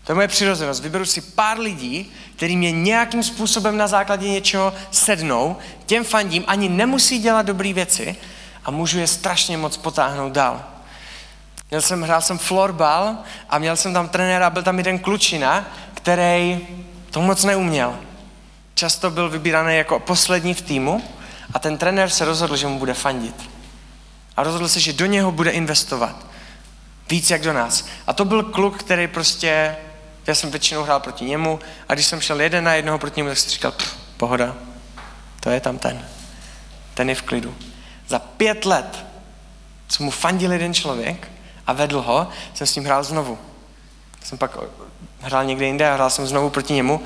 To 0.04 0.12
je 0.12 0.14
moje 0.14 0.28
přirozenost. 0.28 0.82
Vyberu 0.82 1.04
si 1.04 1.20
pár 1.20 1.58
lidí, 1.58 2.12
který 2.36 2.56
mě 2.56 2.72
nějakým 2.72 3.22
způsobem 3.22 3.76
na 3.76 3.86
základě 3.86 4.28
něčeho 4.28 4.72
sednou, 4.90 5.56
těm 5.86 6.04
fandím, 6.04 6.44
ani 6.46 6.68
nemusí 6.68 7.18
dělat 7.18 7.46
dobré 7.46 7.72
věci 7.72 8.16
a 8.64 8.70
můžu 8.70 8.98
je 8.98 9.06
strašně 9.06 9.56
moc 9.56 9.76
potáhnout 9.76 10.32
dál. 10.32 10.64
Měl 11.70 11.82
jsem, 11.82 12.02
hrál 12.02 12.20
jsem 12.20 12.38
florbal 12.38 13.16
a 13.50 13.58
měl 13.58 13.76
jsem 13.76 13.92
tam 13.92 14.08
trenéra, 14.08 14.50
byl 14.50 14.62
tam 14.62 14.78
jeden 14.78 14.98
klučina, 14.98 15.66
který 15.94 16.60
to 17.10 17.20
moc 17.20 17.44
neuměl. 17.44 17.98
Často 18.74 19.10
byl 19.10 19.30
vybíraný 19.30 19.76
jako 19.76 19.98
poslední 20.00 20.54
v 20.54 20.62
týmu 20.62 21.04
a 21.54 21.58
ten 21.58 21.78
trenér 21.78 22.10
se 22.10 22.24
rozhodl, 22.24 22.56
že 22.56 22.66
mu 22.66 22.78
bude 22.78 22.94
fandit. 22.94 23.50
A 24.36 24.42
rozhodl 24.42 24.68
se, 24.68 24.80
že 24.80 24.92
do 24.92 25.06
něho 25.06 25.32
bude 25.32 25.50
investovat. 25.50 26.29
Víc 27.10 27.30
jak 27.30 27.42
do 27.42 27.52
nás. 27.52 27.86
A 28.06 28.12
to 28.12 28.24
byl 28.24 28.42
kluk, 28.42 28.78
který 28.78 29.06
prostě, 29.06 29.76
já 30.26 30.34
jsem 30.34 30.50
většinou 30.50 30.82
hrál 30.82 31.00
proti 31.00 31.24
němu 31.24 31.60
a 31.88 31.94
když 31.94 32.06
jsem 32.06 32.20
šel 32.20 32.40
jeden 32.40 32.64
na 32.64 32.74
jednoho 32.74 32.98
proti 32.98 33.20
němu, 33.20 33.28
tak 33.28 33.38
si 33.38 33.50
říkal, 33.50 33.74
pohoda, 34.16 34.56
to 35.40 35.50
je 35.50 35.60
tam 35.60 35.78
ten. 35.78 36.08
Ten 36.94 37.08
je 37.08 37.14
v 37.14 37.22
klidu. 37.22 37.54
Za 38.08 38.18
pět 38.18 38.64
let, 38.64 39.06
co 39.88 40.02
mu 40.02 40.10
fandil 40.10 40.52
jeden 40.52 40.74
člověk 40.74 41.30
a 41.66 41.72
vedl 41.72 42.02
ho, 42.02 42.28
jsem 42.54 42.66
s 42.66 42.74
ním 42.74 42.84
hrál 42.84 43.04
znovu. 43.04 43.38
Jsem 44.24 44.38
pak 44.38 44.56
hrál 45.20 45.44
někde 45.44 45.66
jinde 45.66 45.90
a 45.90 45.94
hrál 45.94 46.10
jsem 46.10 46.26
znovu 46.26 46.50
proti 46.50 46.72
němu, 46.72 47.02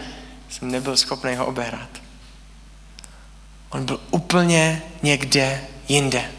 jsem 0.49 0.71
nebyl 0.71 0.97
schopný 0.97 1.37
ho 1.37 1.47
obehrát. 1.47 1.89
On 3.71 3.85
byl 3.85 4.01
úplně 4.11 4.83
někde 5.03 5.65
jinde. 5.89 6.31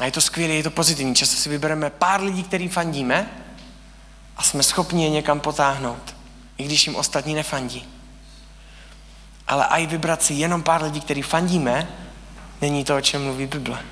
A 0.00 0.04
je 0.04 0.10
to 0.10 0.20
skvělé, 0.20 0.54
je 0.54 0.62
to 0.62 0.70
pozitivní. 0.70 1.14
Často 1.14 1.36
si 1.36 1.48
vybereme 1.48 1.90
pár 1.90 2.22
lidí, 2.22 2.42
kterým 2.42 2.70
fandíme 2.70 3.30
a 4.36 4.42
jsme 4.42 4.62
schopni 4.62 5.04
je 5.04 5.10
někam 5.10 5.40
potáhnout, 5.40 6.16
i 6.58 6.64
když 6.64 6.86
jim 6.86 6.96
ostatní 6.96 7.34
nefandí. 7.34 7.88
Ale 9.46 9.66
i 9.70 9.86
vybrat 9.86 10.22
si 10.22 10.34
jenom 10.34 10.62
pár 10.62 10.82
lidí, 10.82 11.00
který 11.00 11.22
fandíme, 11.22 11.88
není 12.60 12.84
to, 12.84 12.96
o 12.96 13.00
čem 13.00 13.24
mluví 13.24 13.46
Bible. 13.46 13.84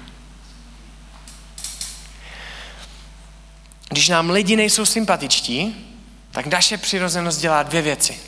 Když 3.88 4.09
nám 4.09 4.30
lidi 4.30 4.56
nejsou 4.56 4.87
sympatičtí, 4.87 5.87
tak 6.30 6.47
naše 6.47 6.78
přirozenost 6.78 7.40
dělá 7.40 7.62
dvě 7.62 7.82
věci. 7.82 8.21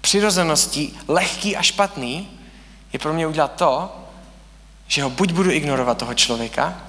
Přirozeností 0.00 0.98
lehký 1.08 1.56
a 1.56 1.62
špatný 1.62 2.38
je 2.92 2.98
pro 2.98 3.12
mě 3.12 3.26
udělat 3.26 3.54
to, 3.54 3.99
že 4.90 5.02
ho 5.02 5.10
buď 5.10 5.32
budu 5.32 5.50
ignorovat 5.50 5.98
toho 5.98 6.14
člověka, 6.14 6.80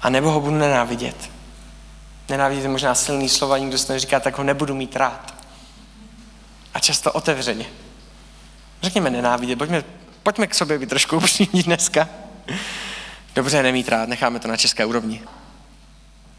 a 0.00 0.10
nebo 0.10 0.30
ho 0.30 0.40
budu 0.40 0.56
nenávidět. 0.56 1.30
Nenávidět 2.28 2.64
je 2.64 2.70
možná 2.70 2.94
silný 2.94 3.28
slova, 3.28 3.58
nikdo 3.58 3.78
se 3.78 3.92
neříká, 3.92 4.20
tak 4.20 4.38
ho 4.38 4.44
nebudu 4.44 4.74
mít 4.74 4.96
rád. 4.96 5.34
A 6.74 6.78
často 6.78 7.12
otevřeně. 7.12 7.66
Řekněme 8.82 9.10
nenávidět, 9.10 9.58
pojďme, 9.58 9.84
pojďme 10.22 10.46
k 10.46 10.54
sobě 10.54 10.78
být 10.78 10.88
trošku 10.88 11.16
upřímní 11.16 11.62
dneska. 11.62 12.08
Dobře, 13.34 13.62
nemít 13.62 13.88
rád, 13.88 14.08
necháme 14.08 14.40
to 14.40 14.48
na 14.48 14.56
české 14.56 14.84
úrovni. 14.84 15.22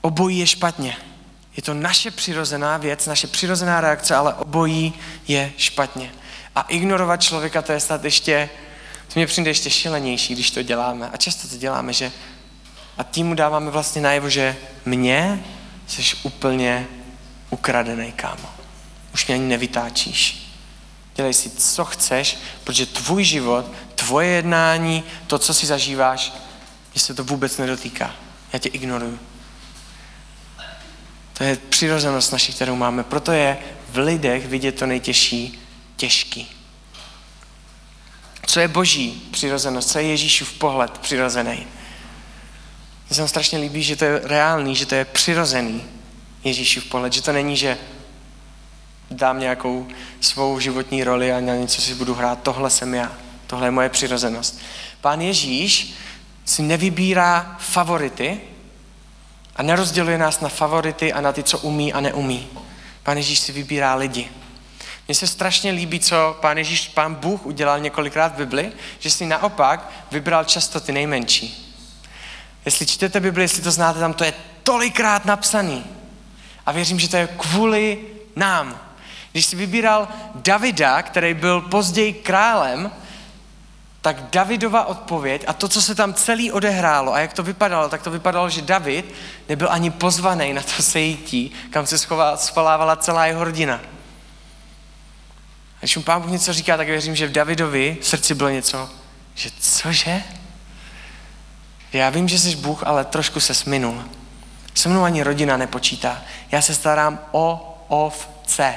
Obojí 0.02 0.40
je 0.40 0.48
špatně. 0.48 0.98
Je 1.58 1.64
to 1.64 1.74
naše 1.74 2.12
přirozená 2.12 2.78
věc, 2.78 3.06
naše 3.06 3.28
přirozená 3.28 3.82
reakce, 3.82 4.16
ale 4.16 4.34
obojí 4.34 4.94
je 5.28 5.54
špatně. 5.58 6.12
A 6.56 6.62
ignorovat 6.62 7.22
člověka, 7.22 7.62
to 7.62 7.72
je 7.72 7.80
snad 7.80 8.04
ještě 8.04 8.50
to 9.08 9.20
mě 9.20 9.28
přijde 9.28 9.50
ještě 9.50 9.70
šilenější, 9.70 10.34
když 10.34 10.52
to 10.52 10.64
děláme. 10.64 11.10
A 11.14 11.18
často 11.18 11.48
to 11.48 11.58
děláme, 11.58 11.94
že 11.94 12.12
a 12.98 13.04
tím 13.04 13.28
mu 13.28 13.34
dáváme 13.34 13.72
vlastně 13.72 14.02
najevo, 14.02 14.30
že 14.30 14.58
mě 14.86 15.44
jsi 15.88 16.04
úplně 16.24 16.88
ukradený, 17.50 18.12
kámo. 18.12 18.50
Už 19.14 19.28
mě 19.28 19.36
ani 19.36 19.48
nevytáčíš. 19.48 20.52
Dělej 21.16 21.34
si, 21.34 21.50
co 21.50 21.86
chceš, 21.86 22.38
protože 22.64 22.86
tvůj 22.86 23.24
život, 23.24 23.72
tvoje 23.96 24.28
jednání, 24.28 25.04
to, 25.28 25.40
co 25.40 25.54
si 25.54 25.66
zažíváš, 25.66 26.34
mě 26.94 27.02
se 27.02 27.14
to 27.14 27.24
vůbec 27.24 27.58
nedotýká. 27.58 28.16
Já 28.54 28.60
tě 28.60 28.70
ignoruju. 28.70 29.20
To 31.38 31.44
je 31.44 31.56
přirozenost 31.70 32.32
naší, 32.32 32.54
kterou 32.54 32.76
máme. 32.76 33.04
Proto 33.04 33.32
je 33.32 33.58
v 33.90 33.98
lidech 33.98 34.48
vidět 34.48 34.72
to 34.72 34.86
nejtěžší 34.86 35.60
těžký. 35.96 36.55
Co 38.46 38.60
je 38.60 38.68
boží 38.68 39.28
přirozenost, 39.32 39.90
co 39.90 40.00
je 40.00 40.06
Ježíšův 40.06 40.54
pohled 40.54 40.98
přirozený. 40.98 41.68
Mně 43.10 43.16
se 43.16 43.28
strašně 43.28 43.60
líbí, 43.60 43.84
že 43.84 43.96
to 43.96 44.06
je 44.06 44.22
reálný, 44.24 44.76
že 44.76 44.86
to 44.86 44.96
je 44.96 45.06
přirozený 45.06 45.84
Ježíšův 46.44 46.86
pohled, 46.86 47.14
že 47.14 47.22
to 47.22 47.32
není, 47.32 47.58
že 47.58 47.78
dám 49.12 49.40
nějakou 49.40 49.88
svou 50.22 50.60
životní 50.60 51.04
roli 51.04 51.34
a 51.34 51.40
na 51.40 51.56
něco 51.56 51.82
si 51.82 51.96
budu 51.96 52.14
hrát, 52.14 52.42
tohle 52.42 52.70
jsem 52.70 52.94
já, 52.94 53.12
tohle 53.48 53.68
je 53.68 53.72
moje 53.72 53.90
přirozenost. 53.90 54.60
Pán 55.02 55.22
Ježíš 55.22 55.94
si 56.46 56.62
nevybírá 56.62 57.56
favority 57.60 58.42
a 59.56 59.64
nerozděluje 59.64 60.18
nás 60.18 60.40
na 60.40 60.50
favority 60.50 61.14
a 61.14 61.22
na 61.22 61.34
ty, 61.34 61.44
co 61.44 61.60
umí 61.60 61.94
a 61.94 62.00
neumí. 62.00 62.48
Pán 63.04 63.18
Ježíš 63.18 63.40
si 63.40 63.52
vybírá 63.52 63.96
lidi. 63.96 64.30
Mně 65.08 65.16
se 65.16 65.28
strašně 65.28 65.72
líbí, 65.72 66.00
co 66.00 66.38
pán 66.42 66.58
Ježíš, 66.58 66.88
pán 66.88 67.16
Bůh 67.16 67.46
udělal 67.46 67.80
několikrát 67.80 68.34
v 68.34 68.38
Bibli, 68.38 68.72
že 69.00 69.10
si 69.10 69.26
naopak 69.26 69.92
vybral 70.12 70.44
často 70.44 70.80
ty 70.80 70.92
nejmenší. 70.92 71.62
Jestli 72.66 72.86
čtete 72.86 73.20
Bibli, 73.20 73.44
jestli 73.44 73.62
to 73.62 73.72
znáte, 73.72 74.00
tam 74.00 74.14
to 74.14 74.24
je 74.24 74.34
tolikrát 74.64 75.26
napsaný. 75.26 75.86
A 76.66 76.72
věřím, 76.72 77.00
že 77.00 77.10
to 77.10 77.18
je 77.18 77.28
kvůli 77.38 78.00
nám. 78.36 78.82
Když 79.32 79.46
si 79.46 79.56
vybíral 79.56 80.08
Davida, 80.36 81.02
který 81.02 81.34
byl 81.34 81.62
později 81.62 82.14
králem, 82.14 82.92
tak 84.02 84.22
Davidova 84.22 84.86
odpověď 84.86 85.44
a 85.48 85.54
to, 85.54 85.68
co 85.68 85.82
se 85.82 85.96
tam 85.96 86.14
celý 86.14 86.52
odehrálo 86.52 87.14
a 87.14 87.20
jak 87.20 87.34
to 87.34 87.44
vypadalo, 87.44 87.90
tak 87.90 88.02
to 88.02 88.12
vypadalo, 88.12 88.50
že 88.50 88.62
David 88.62 89.14
nebyl 89.50 89.68
ani 89.72 89.92
pozvaný 89.92 90.54
na 90.54 90.62
to 90.62 90.84
sejítí, 90.84 91.52
kam 91.70 91.86
se 91.86 91.98
schovávala 92.36 92.96
celá 92.96 93.26
jeho 93.26 93.44
rodina. 93.44 93.82
Když 95.86 95.96
mu 95.96 96.04
pán 96.04 96.22
Bůh 96.22 96.32
něco 96.32 96.54
říká, 96.54 96.78
tak 96.78 96.88
věřím, 96.88 97.16
že 97.16 97.28
v 97.28 97.32
Davidovi 97.32 97.98
v 98.02 98.06
srdci 98.06 98.36
bylo 98.36 98.50
něco, 98.50 98.90
že 99.36 99.50
cože? 99.60 100.24
Já 101.94 102.10
vím, 102.10 102.28
že 102.28 102.40
jsi 102.40 102.56
Bůh, 102.56 102.84
ale 102.84 103.06
trošku 103.06 103.40
se 103.40 103.54
sminul. 103.54 104.04
Se 104.74 104.90
mnou 104.90 105.04
ani 105.04 105.24
rodina 105.24 105.58
nepočítá. 105.58 106.22
Já 106.52 106.62
se 106.62 106.76
starám 106.76 107.20
o 107.32 107.78
ovce, 107.88 108.76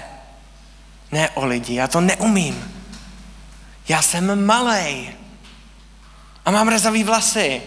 ne 1.12 1.30
o 1.30 1.46
lidi. 1.46 1.74
Já 1.74 1.88
to 1.88 2.00
neumím. 2.00 2.82
Já 3.88 4.02
jsem 4.02 4.46
malej 4.46 5.16
a 6.44 6.50
mám 6.50 6.68
rezavý 6.68 7.04
vlasy. 7.04 7.62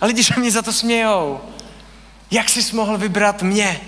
A 0.00 0.06
lidi 0.06 0.24
se 0.24 0.40
mě 0.40 0.50
za 0.50 0.62
to 0.62 0.72
smějou. 0.72 1.40
Jak 2.30 2.48
jsi 2.48 2.76
mohl 2.76 2.98
vybrat 2.98 3.42
mě? 3.42 3.80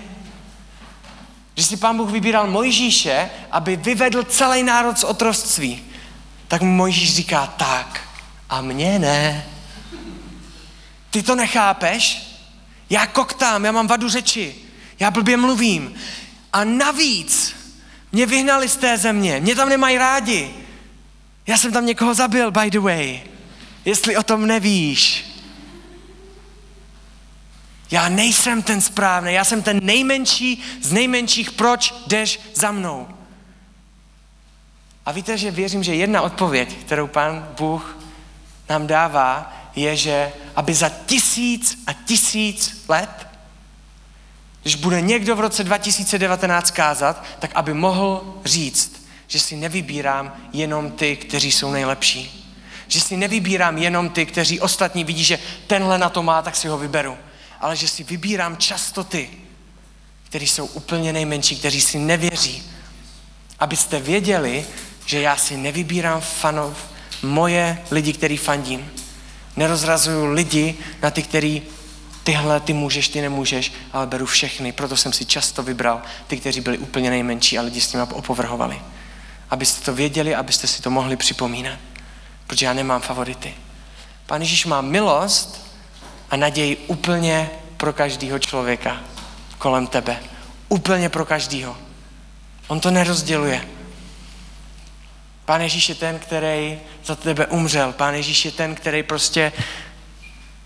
Že 1.59 1.65
si 1.65 1.77
pán 1.77 1.97
Bůh 1.97 2.11
vybíral 2.11 2.47
Mojžíše, 2.47 3.29
aby 3.51 3.75
vyvedl 3.75 4.23
celý 4.23 4.63
národ 4.63 4.99
z 4.99 5.03
otroství. 5.03 5.83
Tak 6.47 6.61
mu 6.61 6.71
Mojžíš 6.71 7.15
říká, 7.15 7.47
tak, 7.47 8.01
a 8.49 8.61
mě 8.61 8.99
ne. 8.99 9.45
Ty 11.09 11.23
to 11.23 11.35
nechápeš? 11.35 12.21
Já 12.89 13.07
koktám, 13.07 13.65
já 13.65 13.71
mám 13.71 13.87
vadu 13.87 14.09
řeči, 14.09 14.55
já 14.99 15.11
blbě 15.11 15.37
mluvím. 15.37 15.93
A 16.53 16.63
navíc 16.63 17.55
mě 18.11 18.25
vyhnali 18.25 18.69
z 18.69 18.75
té 18.75 18.97
země, 18.97 19.39
mě 19.39 19.55
tam 19.55 19.69
nemají 19.69 19.97
rádi. 19.97 20.53
Já 21.47 21.57
jsem 21.57 21.71
tam 21.71 21.85
někoho 21.85 22.13
zabil, 22.13 22.51
by 22.51 22.71
the 22.71 22.79
way. 22.79 23.21
Jestli 23.85 24.17
o 24.17 24.23
tom 24.23 24.47
nevíš. 24.47 25.28
Já 27.91 28.09
nejsem 28.09 28.61
ten 28.61 28.81
správný, 28.81 29.33
já 29.33 29.43
jsem 29.43 29.63
ten 29.63 29.79
nejmenší 29.83 30.63
z 30.81 30.91
nejmenších, 30.91 31.51
proč 31.51 31.93
jdeš 32.07 32.39
za 32.53 32.71
mnou? 32.71 33.07
A 35.05 35.11
víte, 35.11 35.37
že 35.37 35.51
věřím, 35.51 35.83
že 35.83 35.95
jedna 35.95 36.21
odpověď, 36.21 36.73
kterou 36.73 37.07
pán 37.07 37.47
Bůh 37.57 37.97
nám 38.69 38.87
dává, 38.87 39.53
je, 39.75 39.95
že 39.95 40.31
aby 40.55 40.73
za 40.73 40.89
tisíc 40.89 41.83
a 41.87 41.93
tisíc 41.93 42.85
let, 42.87 43.27
když 44.61 44.75
bude 44.75 45.01
někdo 45.01 45.35
v 45.35 45.39
roce 45.39 45.63
2019 45.63 46.71
kázat, 46.71 47.23
tak 47.39 47.51
aby 47.53 47.73
mohl 47.73 48.39
říct, 48.45 49.05
že 49.27 49.39
si 49.39 49.55
nevybírám 49.55 50.35
jenom 50.53 50.91
ty, 50.91 51.15
kteří 51.15 51.51
jsou 51.51 51.71
nejlepší. 51.71 52.55
Že 52.87 53.01
si 53.01 53.17
nevybírám 53.17 53.77
jenom 53.77 54.09
ty, 54.09 54.25
kteří 54.25 54.59
ostatní 54.59 55.03
vidí, 55.03 55.23
že 55.23 55.39
tenhle 55.67 55.97
na 55.97 56.09
to 56.09 56.23
má, 56.23 56.41
tak 56.41 56.55
si 56.55 56.67
ho 56.67 56.77
vyberu 56.77 57.17
ale 57.59 57.75
že 57.75 57.87
si 57.87 58.03
vybírám 58.03 58.57
často 58.57 59.03
ty, 59.03 59.29
kteří 60.23 60.47
jsou 60.47 60.65
úplně 60.65 61.13
nejmenší, 61.13 61.55
kteří 61.55 61.81
si 61.81 61.99
nevěří. 61.99 62.63
Abyste 63.59 63.99
věděli, 63.99 64.65
že 65.05 65.21
já 65.21 65.37
si 65.37 65.57
nevybírám 65.57 66.21
fanov, 66.21 66.77
moje 67.23 67.81
lidi, 67.91 68.13
který 68.13 68.37
fandím. 68.37 68.91
Nerozrazuju 69.55 70.25
lidi 70.25 70.77
na 71.01 71.11
ty, 71.11 71.23
který 71.23 71.61
tyhle 72.23 72.59
ty 72.59 72.73
můžeš, 72.73 73.07
ty 73.07 73.21
nemůžeš, 73.21 73.73
ale 73.93 74.07
beru 74.07 74.25
všechny. 74.25 74.71
Proto 74.71 74.97
jsem 74.97 75.13
si 75.13 75.25
často 75.25 75.63
vybral 75.63 76.01
ty, 76.27 76.37
kteří 76.37 76.61
byli 76.61 76.77
úplně 76.77 77.09
nejmenší 77.09 77.57
a 77.57 77.61
lidi 77.61 77.81
s 77.81 77.93
nimi 77.93 78.05
opovrhovali. 78.13 78.81
Abyste 79.49 79.85
to 79.85 79.93
věděli, 79.93 80.35
abyste 80.35 80.67
si 80.67 80.81
to 80.81 80.89
mohli 80.89 81.15
připomínat. 81.15 81.79
Protože 82.47 82.65
já 82.65 82.73
nemám 82.73 83.01
favority. 83.01 83.53
Pán 84.25 84.41
Ježíš 84.41 84.65
má 84.65 84.81
milost 84.81 85.68
a 86.31 86.35
naději 86.35 86.77
úplně 86.87 87.49
pro 87.77 87.93
každého 87.93 88.39
člověka 88.39 88.97
kolem 89.57 89.87
tebe. 89.87 90.19
Úplně 90.69 91.09
pro 91.09 91.25
každého. 91.25 91.77
On 92.67 92.79
to 92.79 92.91
nerozděluje. 92.91 93.67
Pán 95.45 95.61
Ježíš 95.61 95.89
je 95.89 95.95
ten, 95.95 96.19
který 96.19 96.79
za 97.05 97.15
tebe 97.15 97.47
umřel. 97.47 97.93
Pán 97.93 98.13
Ježíš 98.13 98.45
je 98.45 98.51
ten, 98.51 98.75
který 98.75 99.03
prostě 99.03 99.51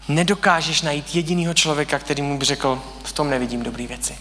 nedokážeš 0.08 0.82
najít 0.82 1.15
jediného 1.15 1.53
člověka, 1.53 2.00
který 2.00 2.22
mu 2.22 2.38
by 2.38 2.46
řekl, 2.46 2.82
v 3.03 3.13
tom 3.13 3.29
nevidím 3.29 3.63
dobré 3.63 3.88
věci. 3.88 4.17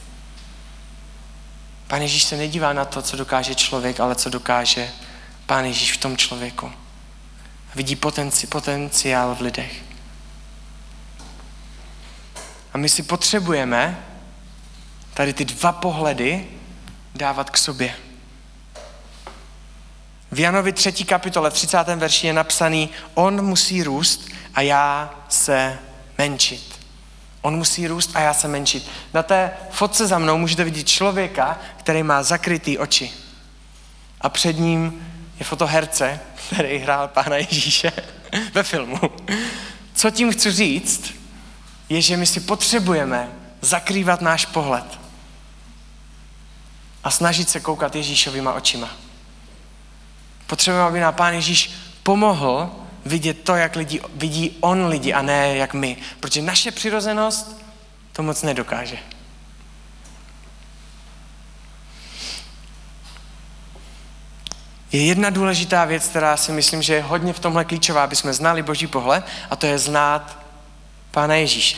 Pán 1.86 2.02
Ježíš 2.02 2.24
se 2.24 2.36
nedívá 2.36 2.72
na 2.72 2.84
to, 2.84 3.02
co 3.02 3.16
dokáže 3.16 3.54
člověk, 3.54 4.00
ale 4.00 4.14
co 4.14 4.30
dokáže 4.30 4.90
Pán 5.46 5.64
Ježíš 5.64 5.92
v 5.92 5.96
tom 5.96 6.16
člověku. 6.16 6.72
Vidí 7.74 7.96
potenci, 7.96 8.46
potenciál 8.46 9.34
v 9.34 9.40
lidech. 9.40 9.91
A 12.72 12.78
my 12.78 12.88
si 12.88 13.02
potřebujeme 13.02 14.04
tady 15.14 15.32
ty 15.32 15.44
dva 15.44 15.72
pohledy 15.72 16.46
dávat 17.14 17.50
k 17.50 17.58
sobě. 17.58 17.94
V 20.32 20.40
Janovi 20.40 20.72
3. 20.72 20.92
kapitole, 20.92 21.50
v 21.50 21.54
30. 21.54 21.84
verši 21.96 22.26
je 22.26 22.32
napsaný, 22.32 22.90
on 23.14 23.44
musí 23.44 23.82
růst 23.82 24.28
a 24.54 24.60
já 24.60 25.14
se 25.28 25.78
menšit. 26.18 26.80
On 27.42 27.56
musí 27.56 27.86
růst 27.86 28.10
a 28.14 28.20
já 28.20 28.34
se 28.34 28.48
menšit. 28.48 28.90
Na 29.14 29.22
té 29.22 29.50
fotce 29.70 30.06
za 30.06 30.18
mnou 30.18 30.38
můžete 30.38 30.64
vidět 30.64 30.88
člověka, 30.88 31.58
který 31.76 32.02
má 32.02 32.22
zakrytý 32.22 32.78
oči. 32.78 33.12
A 34.20 34.28
před 34.28 34.58
ním 34.58 35.08
je 35.38 35.44
fotoherce, 35.44 36.20
který 36.46 36.78
hrál 36.78 37.08
Pána 37.08 37.36
Ježíše 37.36 37.92
ve 38.54 38.62
filmu. 38.62 39.00
Co 39.94 40.10
tím 40.10 40.32
chci 40.32 40.52
říct, 40.52 41.21
je, 41.92 42.02
že 42.02 42.16
my 42.16 42.26
si 42.26 42.40
potřebujeme 42.40 43.28
zakrývat 43.60 44.20
náš 44.20 44.46
pohled 44.46 45.00
a 47.04 47.10
snažit 47.10 47.50
se 47.50 47.60
koukat 47.60 47.96
Ježíšovýma 47.96 48.52
očima. 48.52 48.88
Potřebujeme, 50.46 50.88
aby 50.88 51.00
nám 51.00 51.14
Pán 51.14 51.34
Ježíš 51.34 51.70
pomohl 52.02 52.70
vidět 53.04 53.44
to, 53.44 53.56
jak 53.56 53.76
lidi, 53.76 54.00
vidí 54.14 54.56
on 54.60 54.86
lidi 54.86 55.12
a 55.12 55.22
ne 55.22 55.56
jak 55.56 55.74
my. 55.74 55.96
Protože 56.20 56.42
naše 56.42 56.70
přirozenost 56.70 57.56
to 58.12 58.22
moc 58.22 58.42
nedokáže. 58.42 58.98
Je 64.92 65.04
jedna 65.04 65.30
důležitá 65.30 65.84
věc, 65.84 66.06
která 66.06 66.36
si 66.36 66.52
myslím, 66.52 66.82
že 66.82 66.94
je 66.94 67.02
hodně 67.02 67.32
v 67.32 67.40
tomhle 67.40 67.64
klíčová, 67.64 68.04
aby 68.04 68.16
jsme 68.16 68.32
znali 68.32 68.62
Boží 68.62 68.86
pohled, 68.86 69.24
a 69.50 69.56
to 69.56 69.66
je 69.66 69.78
znát 69.78 70.41
Pána 71.12 71.34
Ježíše. 71.34 71.76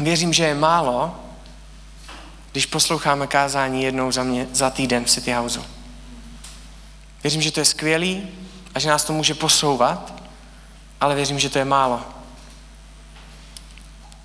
Věřím, 0.00 0.32
že 0.32 0.44
je 0.44 0.54
málo, 0.54 1.20
když 2.52 2.66
posloucháme 2.66 3.26
kázání 3.26 3.82
jednou 3.82 4.12
za, 4.12 4.22
mě, 4.22 4.48
za 4.52 4.70
týden 4.70 5.04
v 5.04 5.10
City 5.10 5.32
Houseu. 5.32 5.64
Věřím, 7.22 7.42
že 7.42 7.52
to 7.52 7.60
je 7.60 7.64
skvělý 7.64 8.28
a 8.74 8.80
že 8.80 8.88
nás 8.88 9.04
to 9.04 9.12
může 9.12 9.34
posouvat, 9.34 10.22
ale 11.00 11.14
věřím, 11.14 11.38
že 11.38 11.50
to 11.50 11.58
je 11.58 11.64
málo. 11.64 12.04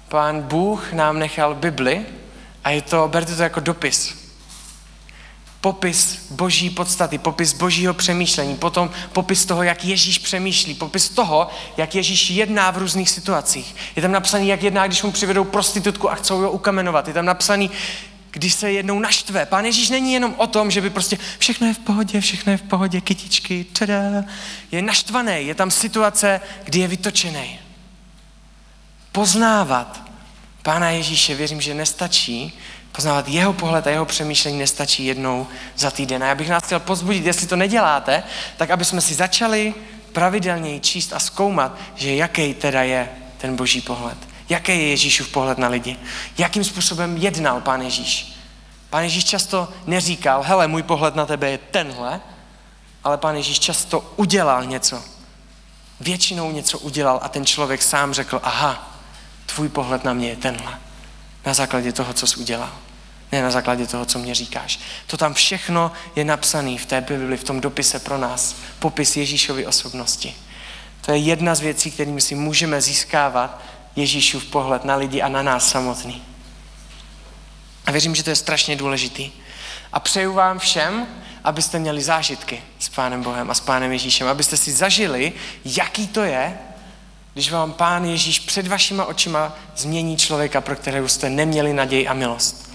Pán 0.10 0.42
Bůh 0.42 0.94
nám 0.94 1.20
nechal 1.20 1.56
Bibli 1.56 2.06
a 2.64 2.70
je 2.70 2.82
to, 2.82 3.08
berte 3.08 3.36
to 3.36 3.44
jako 3.44 3.60
dopis. 3.60 4.25
Popis 5.66 6.28
boží 6.30 6.70
podstaty, 6.70 7.18
popis 7.18 7.54
božího 7.54 7.94
přemýšlení, 7.94 8.56
potom 8.56 8.90
popis 9.14 9.46
toho, 9.46 9.64
jak 9.64 9.86
Ježíš 9.86 10.18
přemýšlí, 10.18 10.74
popis 10.74 11.10
toho, 11.10 11.48
jak 11.78 11.96
Ježíš 11.96 12.30
jedná 12.30 12.72
v 12.72 12.78
různých 12.78 13.10
situacích. 13.10 13.76
Je 13.96 14.02
tam 14.02 14.12
napsaný, 14.12 14.48
jak 14.48 14.64
jedná, 14.64 14.88
když 14.88 15.04
mu 15.04 15.12
přivedou 15.12 15.44
prostitutku 15.44 16.12
a 16.12 16.16
chcou 16.16 16.42
ho 16.42 16.52
ukamenovat. 16.52 17.08
Je 17.08 17.14
tam 17.14 17.26
napsaný, 17.26 17.72
když 18.32 18.54
se 18.54 18.72
jednou 18.72 19.00
naštve. 19.00 19.46
Pán 19.46 19.66
Ježíš 19.66 19.90
není 19.90 20.14
jenom 20.14 20.34
o 20.38 20.48
tom, 20.48 20.72
že 20.72 20.82
by 20.82 20.90
prostě 20.90 21.18
všechno 21.38 21.68
je 21.68 21.74
v 21.74 21.80
pohodě, 21.80 22.22
všechno 22.22 22.52
je 22.52 22.58
v 22.58 22.64
pohodě, 22.64 23.02
kytičky, 23.02 23.66
tada. 23.80 24.24
Je 24.72 24.82
naštvaný, 24.82 25.48
je 25.48 25.56
tam 25.56 25.72
situace, 25.72 26.42
kdy 26.64 26.80
je 26.80 26.88
vytočený. 26.88 27.60
Poznávat 29.12 30.04
Pána 30.62 30.90
Ježíše, 30.90 31.36
věřím, 31.36 31.62
že 31.62 31.74
nestačí, 31.74 32.54
poznávat 32.96 33.28
jeho 33.28 33.54
pohled 33.54 33.88
a 33.88 33.90
jeho 33.90 34.06
přemýšlení 34.06 34.60
nestačí 34.60 35.06
jednou 35.06 35.48
za 35.76 35.92
týden. 35.92 36.24
A 36.24 36.28
já 36.28 36.36
bych 36.36 36.50
nás 36.50 36.64
chtěl 36.64 36.80
pozbudit, 36.80 37.26
jestli 37.26 37.48
to 37.48 37.56
neděláte, 37.56 38.24
tak 38.58 38.70
aby 38.70 38.86
jsme 38.86 39.02
si 39.02 39.14
začali 39.14 39.74
pravidelněji 40.14 40.80
číst 40.80 41.14
a 41.14 41.20
zkoumat, 41.20 41.78
že 41.96 42.16
jaký 42.16 42.54
teda 42.54 42.84
je 42.84 43.10
ten 43.38 43.56
boží 43.56 43.82
pohled. 43.82 44.18
Jaký 44.50 44.72
je 44.72 44.90
Ježíšův 44.90 45.30
pohled 45.30 45.58
na 45.58 45.68
lidi? 45.68 45.98
Jakým 46.38 46.64
způsobem 46.64 47.18
jednal 47.18 47.62
Pán 47.62 47.82
Ježíš? 47.82 48.36
Pán 48.90 49.04
Ježíš 49.04 49.24
často 49.26 49.68
neříkal, 49.88 50.44
hele, 50.44 50.68
můj 50.68 50.84
pohled 50.84 51.16
na 51.16 51.26
tebe 51.26 51.52
je 51.52 51.58
tenhle, 51.58 52.22
ale 53.04 53.18
Pán 53.18 53.36
Ježíš 53.36 53.60
často 53.60 54.14
udělal 54.16 54.66
něco. 54.66 55.04
Většinou 56.00 56.52
něco 56.52 56.80
udělal 56.80 57.20
a 57.24 57.30
ten 57.30 57.46
člověk 57.46 57.82
sám 57.82 58.14
řekl, 58.14 58.40
aha, 58.44 58.98
tvůj 59.46 59.70
pohled 59.70 60.04
na 60.04 60.14
mě 60.14 60.30
je 60.30 60.36
tenhle. 60.36 60.85
Na 61.46 61.54
základě 61.54 61.92
toho, 61.92 62.14
co 62.14 62.28
jsi 62.28 62.36
udělal. 62.36 62.72
Ne 63.32 63.42
na 63.42 63.52
základě 63.52 63.88
toho, 63.88 64.06
co 64.06 64.20
mě 64.20 64.36
říkáš. 64.36 64.80
To 65.08 65.18
tam 65.18 65.34
všechno 65.34 65.92
je 66.16 66.26
napsané 66.26 66.78
v 66.78 66.86
té 66.86 67.02
Bibli, 67.02 67.38
v 67.38 67.44
tom 67.44 67.62
dopise 67.62 68.00
pro 68.00 68.18
nás. 68.18 68.56
Popis 68.80 69.18
Ježíšovy 69.18 69.66
osobnosti. 69.66 70.36
To 71.06 71.12
je 71.12 71.18
jedna 71.18 71.56
z 71.56 71.60
věcí, 71.60 71.92
kterými 71.92 72.22
si 72.22 72.36
můžeme 72.36 72.82
získávat 72.82 73.62
Ježíšův 73.96 74.46
pohled 74.46 74.86
na 74.86 74.96
lidi 74.96 75.22
a 75.22 75.30
na 75.30 75.42
nás 75.42 75.70
samotný. 75.70 76.24
A 77.86 77.92
věřím, 77.92 78.16
že 78.16 78.24
to 78.24 78.30
je 78.30 78.36
strašně 78.36 78.76
důležitý. 78.76 79.32
A 79.94 80.00
přeju 80.00 80.34
vám 80.34 80.60
všem, 80.60 81.08
abyste 81.44 81.80
měli 81.80 82.02
zážitky 82.02 82.64
s 82.80 82.90
Pánem 82.90 83.24
Bohem 83.24 83.52
a 83.52 83.54
s 83.54 83.60
Pánem 83.60 83.92
Ježíšem, 83.92 84.28
abyste 84.28 84.58
si 84.58 84.72
zažili, 84.72 85.34
jaký 85.66 86.08
to 86.08 86.24
je, 86.24 86.58
když 87.36 87.52
vám 87.52 87.74
Pán 87.74 88.06
Ježíš 88.06 88.40
před 88.40 88.68
vašima 88.68 89.06
očima 89.06 89.54
změní 89.76 90.18
člověka, 90.18 90.62
pro 90.62 90.76
kterého 90.76 91.10
jste 91.10 91.30
neměli 91.30 91.74
naději 91.74 92.08
a 92.08 92.14
milost. 92.14 92.72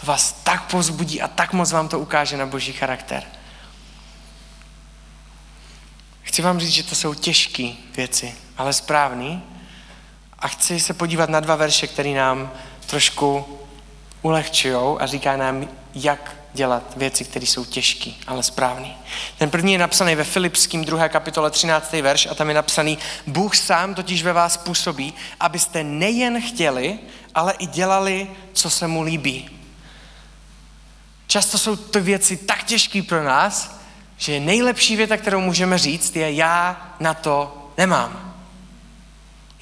To 0.00 0.06
vás 0.06 0.32
tak 0.32 0.70
pozbudí 0.70 1.22
a 1.22 1.28
tak 1.28 1.52
moc 1.52 1.72
vám 1.72 1.88
to 1.88 1.98
ukáže 1.98 2.36
na 2.36 2.46
boží 2.46 2.72
charakter. 2.72 3.24
Chci 6.22 6.42
vám 6.42 6.60
říct, 6.60 6.72
že 6.72 6.82
to 6.82 6.94
jsou 6.94 7.14
těžké 7.14 7.72
věci, 7.96 8.34
ale 8.56 8.72
správný. 8.72 9.42
A 10.38 10.48
chci 10.48 10.80
se 10.80 10.94
podívat 10.94 11.30
na 11.30 11.40
dva 11.40 11.56
verše, 11.56 11.86
které 11.86 12.10
nám 12.10 12.52
trošku 12.86 13.58
ulehčují 14.22 14.98
a 14.98 15.06
říká 15.06 15.36
nám, 15.36 15.68
jak 15.94 16.36
dělat 16.54 16.96
věci, 16.96 17.24
které 17.24 17.46
jsou 17.46 17.64
těžké, 17.64 18.10
ale 18.26 18.42
správné. 18.42 18.94
Ten 19.38 19.50
první 19.50 19.72
je 19.72 19.78
napsaný 19.78 20.14
ve 20.14 20.24
Filipským 20.24 20.84
2. 20.84 21.08
kapitole 21.08 21.50
13. 21.50 21.92
verš 21.92 22.26
a 22.26 22.34
tam 22.34 22.48
je 22.48 22.54
napsaný, 22.54 22.98
Bůh 23.26 23.56
sám 23.56 23.94
totiž 23.94 24.22
ve 24.22 24.32
vás 24.32 24.56
působí, 24.56 25.14
abyste 25.40 25.84
nejen 25.84 26.42
chtěli, 26.42 26.98
ale 27.34 27.52
i 27.52 27.66
dělali, 27.66 28.30
co 28.52 28.70
se 28.70 28.86
mu 28.86 29.02
líbí. 29.02 29.50
Často 31.26 31.58
jsou 31.58 31.76
ty 31.76 32.00
věci 32.00 32.36
tak 32.36 32.64
těžké 32.64 33.02
pro 33.02 33.24
nás, 33.24 33.80
že 34.16 34.40
nejlepší 34.40 34.96
věta, 34.96 35.16
kterou 35.16 35.40
můžeme 35.40 35.78
říct, 35.78 36.16
je 36.16 36.32
já 36.32 36.92
na 37.00 37.14
to 37.14 37.68
nemám. 37.78 38.34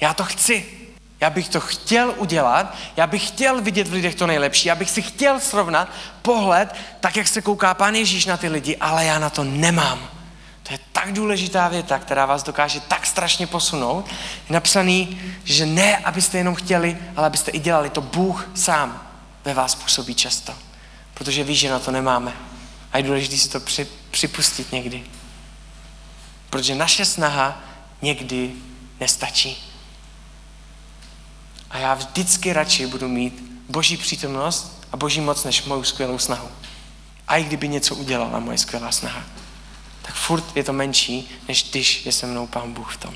Já 0.01 0.13
to 0.13 0.23
chci. 0.23 0.80
Já 1.21 1.29
bych 1.29 1.49
to 1.49 1.59
chtěl 1.59 2.13
udělat, 2.17 2.75
já 2.97 3.07
bych 3.07 3.27
chtěl 3.27 3.61
vidět 3.61 3.87
v 3.87 3.93
lidech 3.93 4.15
to 4.15 4.27
nejlepší, 4.27 4.67
já 4.67 4.75
bych 4.75 4.89
si 4.89 5.01
chtěl 5.01 5.39
srovnat 5.39 5.89
pohled, 6.21 6.75
tak 6.99 7.17
jak 7.17 7.27
se 7.27 7.41
kouká 7.41 7.73
Pán 7.73 7.95
Ježíš 7.95 8.25
na 8.25 8.37
ty 8.37 8.47
lidi, 8.47 8.77
ale 8.77 9.05
já 9.05 9.19
na 9.19 9.29
to 9.29 9.43
nemám. 9.43 10.09
To 10.63 10.73
je 10.73 10.79
tak 10.91 11.13
důležitá 11.13 11.67
věta, 11.67 11.99
která 11.99 12.25
vás 12.25 12.43
dokáže 12.43 12.79
tak 12.79 13.05
strašně 13.05 13.47
posunout. 13.47 14.09
Je 14.49 14.53
napsaný, 14.53 15.21
že 15.43 15.65
ne, 15.65 15.97
abyste 15.97 16.37
jenom 16.37 16.55
chtěli, 16.55 16.97
ale 17.15 17.27
abyste 17.27 17.51
i 17.51 17.59
dělali. 17.59 17.89
To 17.89 18.01
Bůh 18.01 18.49
sám 18.55 19.07
ve 19.45 19.53
vás 19.53 19.75
působí 19.75 20.15
často. 20.15 20.53
Protože 21.13 21.43
ví, 21.43 21.55
že 21.55 21.69
na 21.69 21.79
to 21.79 21.91
nemáme. 21.91 22.33
A 22.93 22.97
je 22.97 23.03
důležité 23.03 23.37
si 23.37 23.49
to 23.49 23.59
při, 23.59 23.87
připustit 24.11 24.71
někdy. 24.71 25.03
Protože 26.49 26.75
naše 26.75 27.05
snaha 27.05 27.59
někdy 28.01 28.51
nestačí. 28.99 29.70
A 31.71 31.77
já 31.77 31.93
vždycky 31.93 32.53
radši 32.53 32.87
budu 32.87 33.07
mít 33.07 33.43
boží 33.69 33.97
přítomnost 33.97 34.87
a 34.91 34.97
boží 34.97 35.21
moc 35.21 35.43
než 35.43 35.63
moju 35.63 35.83
skvělou 35.83 36.17
snahu. 36.17 36.49
A 37.27 37.37
i 37.37 37.43
kdyby 37.43 37.67
něco 37.67 37.95
udělala 37.95 38.39
moje 38.39 38.57
skvělá 38.57 38.91
snaha, 38.91 39.23
tak 40.01 40.15
furt 40.15 40.57
je 40.57 40.63
to 40.63 40.73
menší, 40.73 41.29
než 41.47 41.69
když 41.69 42.05
je 42.05 42.11
se 42.11 42.27
mnou 42.27 42.47
Pán 42.47 42.73
Bůh 42.73 42.93
v 42.93 42.97
tom. 42.97 43.13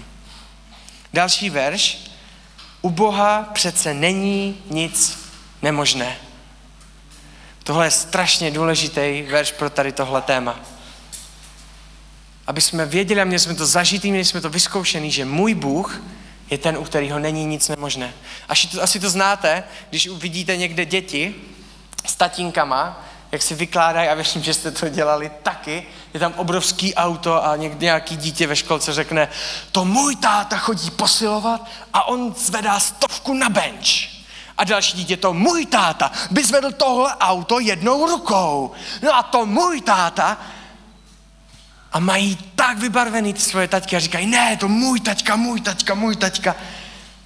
Další 1.14 1.50
verš. 1.50 1.98
U 2.82 2.90
Boha 2.90 3.50
přece 3.54 3.94
není 3.94 4.58
nic 4.70 5.20
nemožné. 5.62 6.18
Tohle 7.64 7.86
je 7.86 7.92
strašně 7.92 8.52
důležitý 8.52 9.22
verš 9.22 9.52
pro 9.52 9.70
tady 9.70 9.92
tohle 9.92 10.22
téma. 10.22 10.60
Aby 12.48 12.62
jsme 12.62 12.86
věděli, 12.86 13.22
a 13.22 13.26
měli 13.26 13.40
jsme 13.40 13.56
to 13.56 13.66
zažitý, 13.66 14.10
měli 14.10 14.26
jsme 14.26 14.42
to 14.42 14.50
vyzkoušený, 14.50 15.12
že 15.12 15.26
můj 15.26 15.54
Bůh 15.54 16.02
je 16.50 16.58
ten, 16.58 16.78
u 16.78 16.84
kterého 16.84 17.20
není 17.20 17.46
nic 17.46 17.68
nemožné. 17.68 18.14
Asi 18.50 18.68
to, 18.68 18.84
asi 18.84 19.00
to 19.00 19.10
znáte, 19.10 19.64
když 19.90 20.08
uvidíte 20.08 20.58
někde 20.58 20.86
děti 20.86 21.36
s 22.06 22.16
tatínkama, 22.16 23.06
jak 23.32 23.42
si 23.42 23.56
vykládají, 23.56 24.10
a 24.10 24.14
věřím, 24.14 24.44
že 24.44 24.54
jste 24.54 24.72
to 24.72 24.90
dělali 24.90 25.32
taky, 25.44 25.88
je 26.14 26.20
tam 26.20 26.34
obrovský 26.38 26.96
auto 26.96 27.46
a 27.46 27.56
někdy 27.56 27.86
nějaký 27.86 28.18
dítě 28.18 28.48
ve 28.48 28.56
školce 28.56 28.94
řekne, 28.94 29.28
to 29.72 29.86
můj 29.86 30.16
táta 30.16 30.58
chodí 30.58 30.92
posilovat 30.92 31.62
a 31.94 32.08
on 32.08 32.34
zvedá 32.38 32.80
stovku 32.80 33.34
na 33.34 33.50
bench. 33.50 34.16
A 34.58 34.64
další 34.64 34.98
dítě, 34.98 35.18
to 35.18 35.34
můj 35.34 35.66
táta 35.66 36.12
by 36.32 36.44
zvedl 36.44 36.72
tohle 36.72 37.16
auto 37.16 37.60
jednou 37.60 38.08
rukou. 38.08 38.72
No 39.02 39.16
a 39.16 39.24
to 39.24 39.46
můj 39.46 39.82
táta 39.82 40.38
a 41.96 42.00
mají 42.00 42.38
tak 42.56 42.78
vybarvený 42.78 43.34
ty 43.34 43.40
svoje 43.40 43.68
taťky 43.68 43.96
a 43.96 44.00
říkají, 44.00 44.28
ne, 44.28 44.58
to 44.58 44.68
můj 44.68 45.00
taťka, 45.00 45.36
můj 45.36 45.62
taťka, 45.62 45.94
můj 45.94 46.16
taťka. 46.16 46.56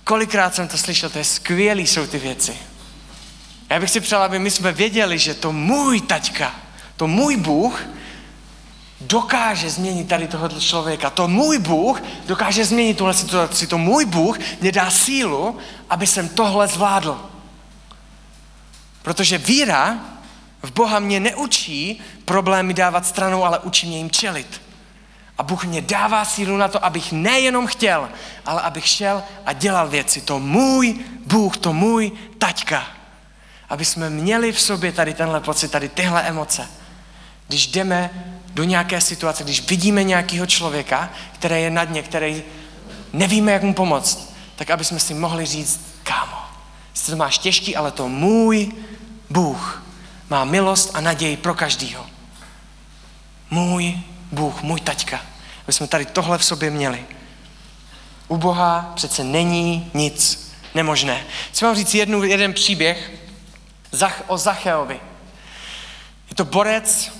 Kolikrát 0.03 0.55
jsem 0.55 0.67
to 0.67 0.77
slyšel, 0.77 1.09
to 1.09 1.17
je 1.17 1.23
skvělý, 1.23 1.87
jsou 1.87 2.07
ty 2.07 2.19
věci. 2.19 2.57
Já 3.69 3.79
bych 3.79 3.89
si 3.89 3.99
přál, 3.99 4.23
aby 4.23 4.39
my 4.39 4.51
jsme 4.51 4.71
věděli, 4.71 5.19
že 5.19 5.33
to 5.33 5.51
můj 5.51 6.01
taťka, 6.01 6.55
to 6.95 7.07
můj 7.07 7.37
Bůh 7.37 7.81
dokáže 9.01 9.69
změnit 9.69 10.07
tady 10.07 10.27
tohoto 10.27 10.59
člověka. 10.59 11.09
To 11.09 11.27
můj 11.27 11.59
Bůh 11.59 12.01
dokáže 12.25 12.65
změnit 12.65 12.97
tuhle 12.97 13.13
situaci. 13.13 13.67
To 13.67 13.77
můj 13.77 14.05
Bůh 14.05 14.39
mě 14.61 14.71
dá 14.71 14.91
sílu, 14.91 15.57
aby 15.89 16.07
jsem 16.07 16.29
tohle 16.29 16.67
zvládl. 16.67 17.29
Protože 19.01 19.37
víra 19.37 19.99
v 20.63 20.71
Boha 20.71 20.99
mě 20.99 21.19
neučí 21.19 22.01
problémy 22.25 22.73
dávat 22.73 23.05
stranou, 23.05 23.43
ale 23.43 23.59
učí 23.59 23.87
mě 23.87 23.97
jim 23.97 24.11
čelit. 24.11 24.61
A 25.37 25.43
Bůh 25.43 25.63
mě 25.63 25.81
dává 25.81 26.25
sílu 26.25 26.57
na 26.57 26.67
to, 26.67 26.85
abych 26.85 27.11
nejenom 27.11 27.67
chtěl, 27.67 28.09
ale 28.45 28.61
abych 28.61 28.87
šel 28.87 29.23
a 29.45 29.53
dělal 29.53 29.87
věci. 29.87 30.21
To 30.21 30.39
můj 30.39 30.99
Bůh, 31.25 31.57
to 31.57 31.73
můj 31.73 32.11
taťka. 32.37 32.87
Aby 33.69 33.85
jsme 33.85 34.09
měli 34.09 34.51
v 34.51 34.59
sobě 34.59 34.91
tady 34.91 35.13
tenhle 35.13 35.39
pocit, 35.39 35.71
tady 35.71 35.89
tyhle 35.89 36.21
emoce. 36.21 36.67
Když 37.47 37.67
jdeme 37.67 38.09
do 38.53 38.63
nějaké 38.63 39.01
situace, 39.01 39.43
když 39.43 39.69
vidíme 39.69 40.03
nějakého 40.03 40.45
člověka, 40.45 41.09
který 41.33 41.63
je 41.63 41.69
na 41.69 41.85
dně, 41.85 42.03
který 42.03 42.43
nevíme, 43.13 43.51
jak 43.51 43.63
mu 43.63 43.73
pomoct, 43.73 44.33
tak 44.55 44.69
aby 44.69 44.85
jsme 44.85 44.99
si 44.99 45.13
mohli 45.13 45.45
říct, 45.45 45.79
kámo, 46.03 46.37
to 47.05 47.15
máš 47.15 47.37
těžký, 47.37 47.75
ale 47.75 47.91
to 47.91 48.07
můj 48.07 48.71
Bůh 49.29 49.88
má 50.29 50.45
milost 50.45 50.91
a 50.93 51.01
naději 51.01 51.37
pro 51.37 51.53
každýho. 51.53 52.05
Můj 53.49 53.97
Bůh, 54.31 54.61
můj 54.61 54.79
taťka. 54.79 55.21
Aby 55.63 55.73
jsme 55.73 55.87
tady 55.87 56.05
tohle 56.05 56.37
v 56.37 56.45
sobě 56.45 56.69
měli. 56.69 57.05
U 58.27 58.37
Boha 58.37 58.91
přece 58.95 59.23
není 59.23 59.91
nic 59.93 60.51
nemožné. 60.75 61.23
Chci 61.51 61.65
vám 61.65 61.75
říct 61.75 61.95
jednu, 61.95 62.23
jeden 62.23 62.53
příběh 62.53 63.11
o 64.27 64.37
Zacheovi. 64.37 64.99
Je 66.29 66.35
to 66.35 66.45
borec 66.45 67.11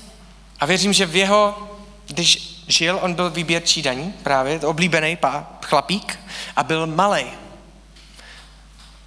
a 0.60 0.66
věřím, 0.66 0.94
že 0.94 1.06
v 1.06 1.16
jeho, 1.16 1.70
když 2.08 2.64
žil, 2.68 3.00
on 3.02 3.14
byl 3.14 3.30
výběrčí 3.30 3.82
daní, 3.82 4.14
právě, 4.24 4.60
oblíbený 4.60 5.16
pá, 5.16 5.48
chlapík 5.62 6.20
a 6.56 6.64
byl 6.64 6.88
malý. 6.88 7.26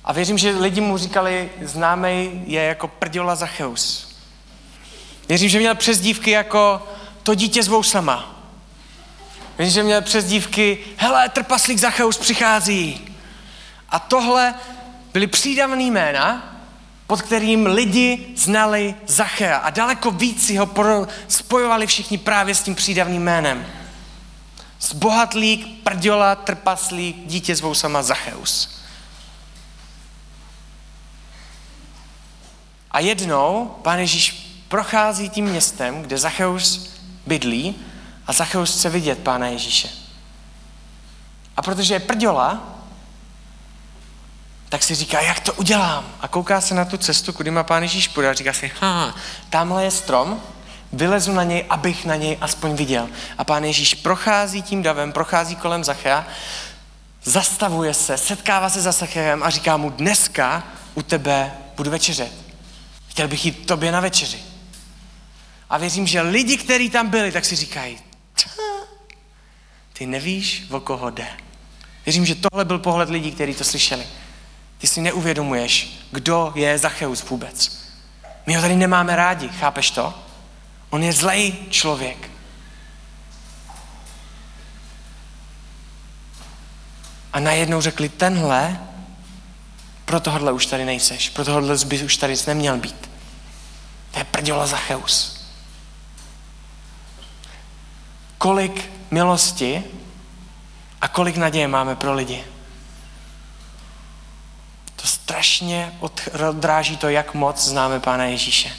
A 0.04 0.12
věřím, 0.12 0.38
že 0.38 0.50
lidi 0.50 0.80
mu 0.80 0.98
říkali, 0.98 1.50
známý 1.62 2.42
je 2.46 2.62
jako 2.62 2.88
prděla 2.88 3.34
Zacheus. 3.34 4.16
Věřím, 5.28 5.48
že 5.48 5.58
měl 5.58 5.74
přezdívky 5.74 6.30
jako 6.30 6.88
to 7.22 7.34
dítě 7.34 7.62
s 7.62 7.82
sama. 7.82 8.44
Věřím, 9.58 9.74
že 9.74 9.82
měl 9.82 10.02
přezdívky, 10.02 10.78
hele, 10.96 11.28
trpaslík 11.28 11.78
Zacheus 11.78 12.18
přichází. 12.18 13.14
A 13.88 13.98
tohle 13.98 14.54
byly 15.12 15.26
přídavný 15.26 15.90
jména, 15.90 16.56
pod 17.06 17.22
kterým 17.22 17.66
lidi 17.66 18.26
znali 18.36 18.94
Zachea. 19.06 19.56
A 19.56 19.70
daleko 19.70 20.10
víc 20.10 20.46
si 20.46 20.56
ho 20.56 20.66
spojovali 21.28 21.86
všichni 21.86 22.18
právě 22.18 22.54
s 22.54 22.62
tím 22.62 22.74
přídavným 22.74 23.22
jménem. 23.22 23.66
Zbohatlík, 24.80 25.82
prděla, 25.82 26.34
trpaslík, 26.34 27.16
dítě 27.26 27.56
s 27.56 27.62
sama 27.74 28.02
Zacheus. 28.02 28.82
A 32.92 33.00
jednou 33.00 33.76
pán 33.83 33.98
Ježíš 33.98 34.31
prochází 34.68 35.28
tím 35.28 35.44
městem, 35.44 36.02
kde 36.02 36.18
Zacheus 36.18 36.90
bydlí 37.26 37.74
a 38.26 38.33
Zacheus 38.33 38.78
chce 38.78 38.90
vidět 38.90 39.18
pána 39.18 39.46
Ježíše. 39.46 39.88
A 41.57 41.62
protože 41.62 41.94
je 41.94 42.00
prděla, 42.00 42.62
tak 44.68 44.83
si 44.83 44.94
říká, 44.94 45.20
jak 45.20 45.40
to 45.40 45.52
udělám? 45.52 46.05
A 46.20 46.28
kouká 46.28 46.61
se 46.61 46.74
na 46.74 46.85
tu 46.85 46.96
cestu, 46.96 47.33
kudy 47.33 47.50
má 47.50 47.62
pán 47.62 47.83
Ježíš 47.83 48.09
půjde 48.09 48.31
a 48.31 48.33
říká 48.33 48.52
si, 48.52 48.72
ha, 48.81 49.14
tamhle 49.50 49.85
je 49.85 49.90
strom, 49.90 50.40
vylezu 50.92 51.33
na 51.33 51.42
něj, 51.42 51.66
abych 51.70 52.05
na 52.05 52.16
něj 52.16 52.38
aspoň 52.40 52.74
viděl. 52.74 53.09
A 53.38 53.44
pán 53.44 53.64
Ježíš 53.64 53.94
prochází 53.94 54.62
tím 54.62 54.83
davem, 54.83 55.12
prochází 55.12 55.57
kolem 55.57 55.85
Zachea, 55.85 56.26
zastavuje 57.24 57.94
se, 57.94 58.18
setkává 58.18 58.68
se 58.68 58.81
za 58.81 58.92
Zacheem 58.92 59.42
a 59.42 59.50
říká 59.50 59.76
mu, 59.76 59.90
dneska 59.90 60.64
u 60.94 61.02
tebe 61.02 61.52
budu 61.76 61.90
večeřet. 61.90 62.51
Chtěl 63.12 63.29
bych 63.29 63.44
jít 63.46 63.66
tobě 63.66 63.92
na 63.92 64.01
večeři. 64.01 64.38
A 65.70 65.79
věřím, 65.79 66.07
že 66.07 66.20
lidi, 66.20 66.57
kteří 66.57 66.90
tam 66.90 67.09
byli, 67.09 67.33
tak 67.33 67.44
si 67.44 67.57
říkají, 67.57 67.98
ty 69.92 70.07
nevíš, 70.07 70.66
o 70.70 70.81
koho 70.81 71.11
jde. 71.11 71.27
Věřím, 72.07 72.27
že 72.27 72.35
tohle 72.35 72.64
byl 72.64 72.79
pohled 72.79 73.09
lidí, 73.09 73.33
kteří 73.33 73.55
to 73.55 73.64
slyšeli. 73.64 74.07
Ty 74.79 74.87
si 74.87 75.01
neuvědomuješ, 75.01 76.01
kdo 76.11 76.53
je 76.55 76.79
Zacheus 76.79 77.25
vůbec. 77.31 77.79
My 78.46 78.55
ho 78.55 78.61
tady 78.61 78.77
nemáme 78.77 79.16
rádi, 79.16 79.48
chápeš 79.48 79.90
to? 79.90 80.14
On 80.90 81.03
je 81.03 81.12
zlej 81.12 81.55
člověk. 81.70 82.31
A 87.33 87.40
najednou 87.40 87.81
řekli, 87.81 88.09
tenhle, 88.09 88.81
pro 90.12 90.20
tohle 90.20 90.53
už 90.53 90.66
tady 90.66 90.85
nejseš, 90.85 91.31
pro 91.31 91.44
tohle 91.44 91.77
by 91.85 92.05
už 92.05 92.16
tady 92.16 92.35
neměl 92.46 92.77
být. 92.77 93.11
To 94.11 94.18
je 94.18 94.25
prděla 94.25 94.66
Zacheus. 94.66 95.46
Kolik 98.38 98.90
milosti 99.11 99.85
a 101.01 101.09
kolik 101.09 101.37
naděje 101.37 101.68
máme 101.68 101.96
pro 101.96 102.14
lidi. 102.14 102.44
To 104.96 105.07
strašně 105.07 105.98
odráží 106.48 106.96
to, 106.96 107.09
jak 107.09 107.35
moc 107.35 107.64
známe 107.64 108.01
Pána 108.01 108.25
Ježíše. 108.25 108.72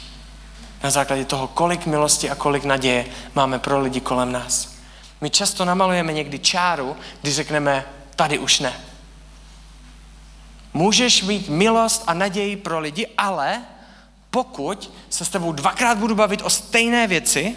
Na 0.82 0.90
základě 0.90 1.24
toho, 1.24 1.48
kolik 1.48 1.86
milosti 1.86 2.30
a 2.30 2.34
kolik 2.34 2.64
naděje 2.64 3.06
máme 3.34 3.58
pro 3.58 3.80
lidi 3.80 4.00
kolem 4.00 4.32
nás. 4.32 4.74
My 5.20 5.30
často 5.30 5.64
namalujeme 5.64 6.12
někdy 6.12 6.38
čáru, 6.38 6.96
když 7.22 7.34
řekneme, 7.34 7.84
tady 8.16 8.38
už 8.38 8.60
ne. 8.60 8.93
Můžeš 10.74 11.22
mít 11.22 11.48
milost 11.48 12.04
a 12.06 12.14
naději 12.14 12.56
pro 12.56 12.80
lidi, 12.80 13.06
ale 13.18 13.62
pokud 14.30 14.92
se 15.10 15.24
s 15.24 15.28
tebou 15.28 15.52
dvakrát 15.52 15.98
budu 15.98 16.14
bavit 16.14 16.42
o 16.42 16.50
stejné 16.50 17.06
věci 17.06 17.56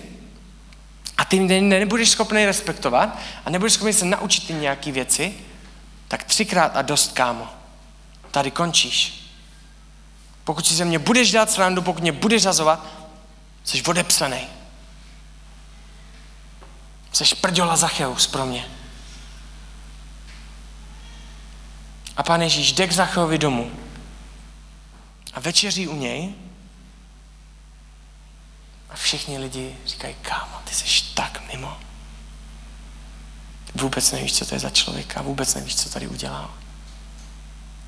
a 1.17 1.25
ty 1.25 1.39
nebudeš 1.61 2.09
schopný 2.09 2.45
respektovat 2.45 3.19
a 3.45 3.49
nebudeš 3.49 3.73
schopný 3.73 3.93
se 3.93 4.05
naučit 4.05 4.47
ty 4.47 4.53
nějaké 4.53 4.91
věci, 4.91 5.33
tak 6.07 6.23
třikrát 6.23 6.77
a 6.77 6.81
dost, 6.81 7.11
kámo 7.11 7.47
tady 8.31 8.51
končíš. 8.51 9.23
Pokud 10.43 10.67
si 10.67 10.75
ze 10.75 10.85
mě 10.85 10.99
budeš 10.99 11.31
dát 11.31 11.51
srandu, 11.51 11.81
pokud 11.81 12.01
mě 12.01 12.11
budeš 12.11 12.41
zazovat, 12.41 12.85
jsi 13.63 13.83
odepsaný. 13.83 14.47
Jsi 17.11 17.35
prděla 17.35 17.75
Zacheus 17.75 18.27
pro 18.27 18.45
mě. 18.45 18.76
A 22.17 22.23
pán 22.23 22.41
Ježíš 22.41 22.71
jde 22.71 22.87
k 22.87 22.91
Zacheovi 22.91 23.37
domů 23.37 23.71
a 25.33 25.39
večeří 25.39 25.87
u 25.87 25.95
něj 25.95 26.33
a 28.89 28.95
všichni 28.95 29.37
lidi 29.37 29.75
říkají, 29.85 30.15
kámo, 30.21 30.61
ty 30.63 30.75
jsi 30.75 31.03
tak 31.13 31.41
mimo. 31.53 31.77
Vůbec 33.75 34.11
nevíš, 34.11 34.33
co 34.33 34.45
to 34.45 34.55
je 34.55 34.59
za 34.59 34.69
člověka, 34.69 35.21
vůbec 35.21 35.55
nevíš, 35.55 35.75
co 35.75 35.89
tady 35.89 36.07
udělal. 36.07 36.51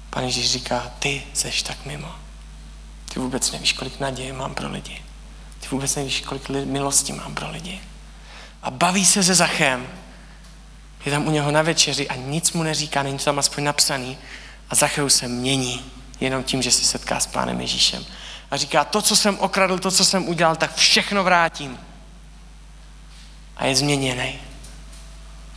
Pane 0.09 0.27
Ježíš 0.27 0.51
říká, 0.51 0.91
ty 0.99 1.23
seš 1.33 1.63
tak 1.63 1.85
mimo. 1.85 2.15
Ty 3.13 3.19
vůbec 3.19 3.51
nevíš, 3.51 3.73
kolik 3.73 3.99
naděje 3.99 4.33
mám 4.33 4.55
pro 4.55 4.71
lidi. 4.71 5.01
Ty 5.59 5.67
vůbec 5.67 5.95
nevíš, 5.95 6.21
kolik 6.21 6.49
milosti 6.49 7.13
mám 7.13 7.35
pro 7.35 7.51
lidi. 7.51 7.81
A 8.61 8.71
baví 8.71 9.05
se 9.05 9.23
se 9.23 9.35
Zachem. 9.35 9.87
Je 11.05 11.11
tam 11.11 11.27
u 11.27 11.31
něho 11.31 11.51
na 11.51 11.61
večeři 11.61 12.09
a 12.09 12.15
nic 12.15 12.51
mu 12.51 12.63
neříká, 12.63 13.03
není 13.03 13.17
to 13.17 13.23
tam 13.23 13.39
aspoň 13.39 13.63
napsaný. 13.63 14.17
A 14.69 14.75
Zacheus 14.75 15.15
se 15.15 15.27
mění 15.27 15.91
jenom 16.19 16.43
tím, 16.43 16.61
že 16.61 16.71
se 16.71 16.83
setká 16.83 17.19
s 17.19 17.27
pánem 17.27 17.61
Ježíšem. 17.61 18.05
A 18.51 18.57
říká, 18.57 18.83
to, 18.83 19.01
co 19.01 19.15
jsem 19.15 19.39
okradl, 19.39 19.79
to, 19.79 19.91
co 19.91 20.05
jsem 20.05 20.27
udělal, 20.27 20.55
tak 20.55 20.75
všechno 20.75 21.23
vrátím. 21.23 21.79
A 23.57 23.65
je 23.65 23.75
změněný. 23.75 24.39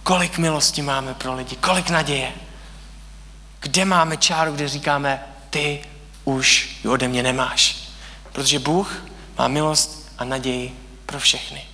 Kolik 0.03 0.39
milosti 0.39 0.83
máme 0.83 1.15
pro 1.15 1.35
lidi, 1.35 1.57
kolik 1.57 1.91
naděje. 1.91 2.33
Kde 3.61 3.85
máme 3.85 4.17
čáru, 4.17 4.53
kde 4.53 4.69
říkáme, 4.69 5.23
ty 5.51 5.85
už 6.25 6.77
ji 6.85 6.91
ode 6.91 7.09
mě 7.09 7.23
nemáš. 7.23 7.77
Protože 8.33 8.59
Bůh 8.59 9.05
má 9.39 9.49
milost 9.49 10.13
a 10.19 10.25
naději 10.25 10.77
pro 11.07 11.19
všechny. 11.21 11.72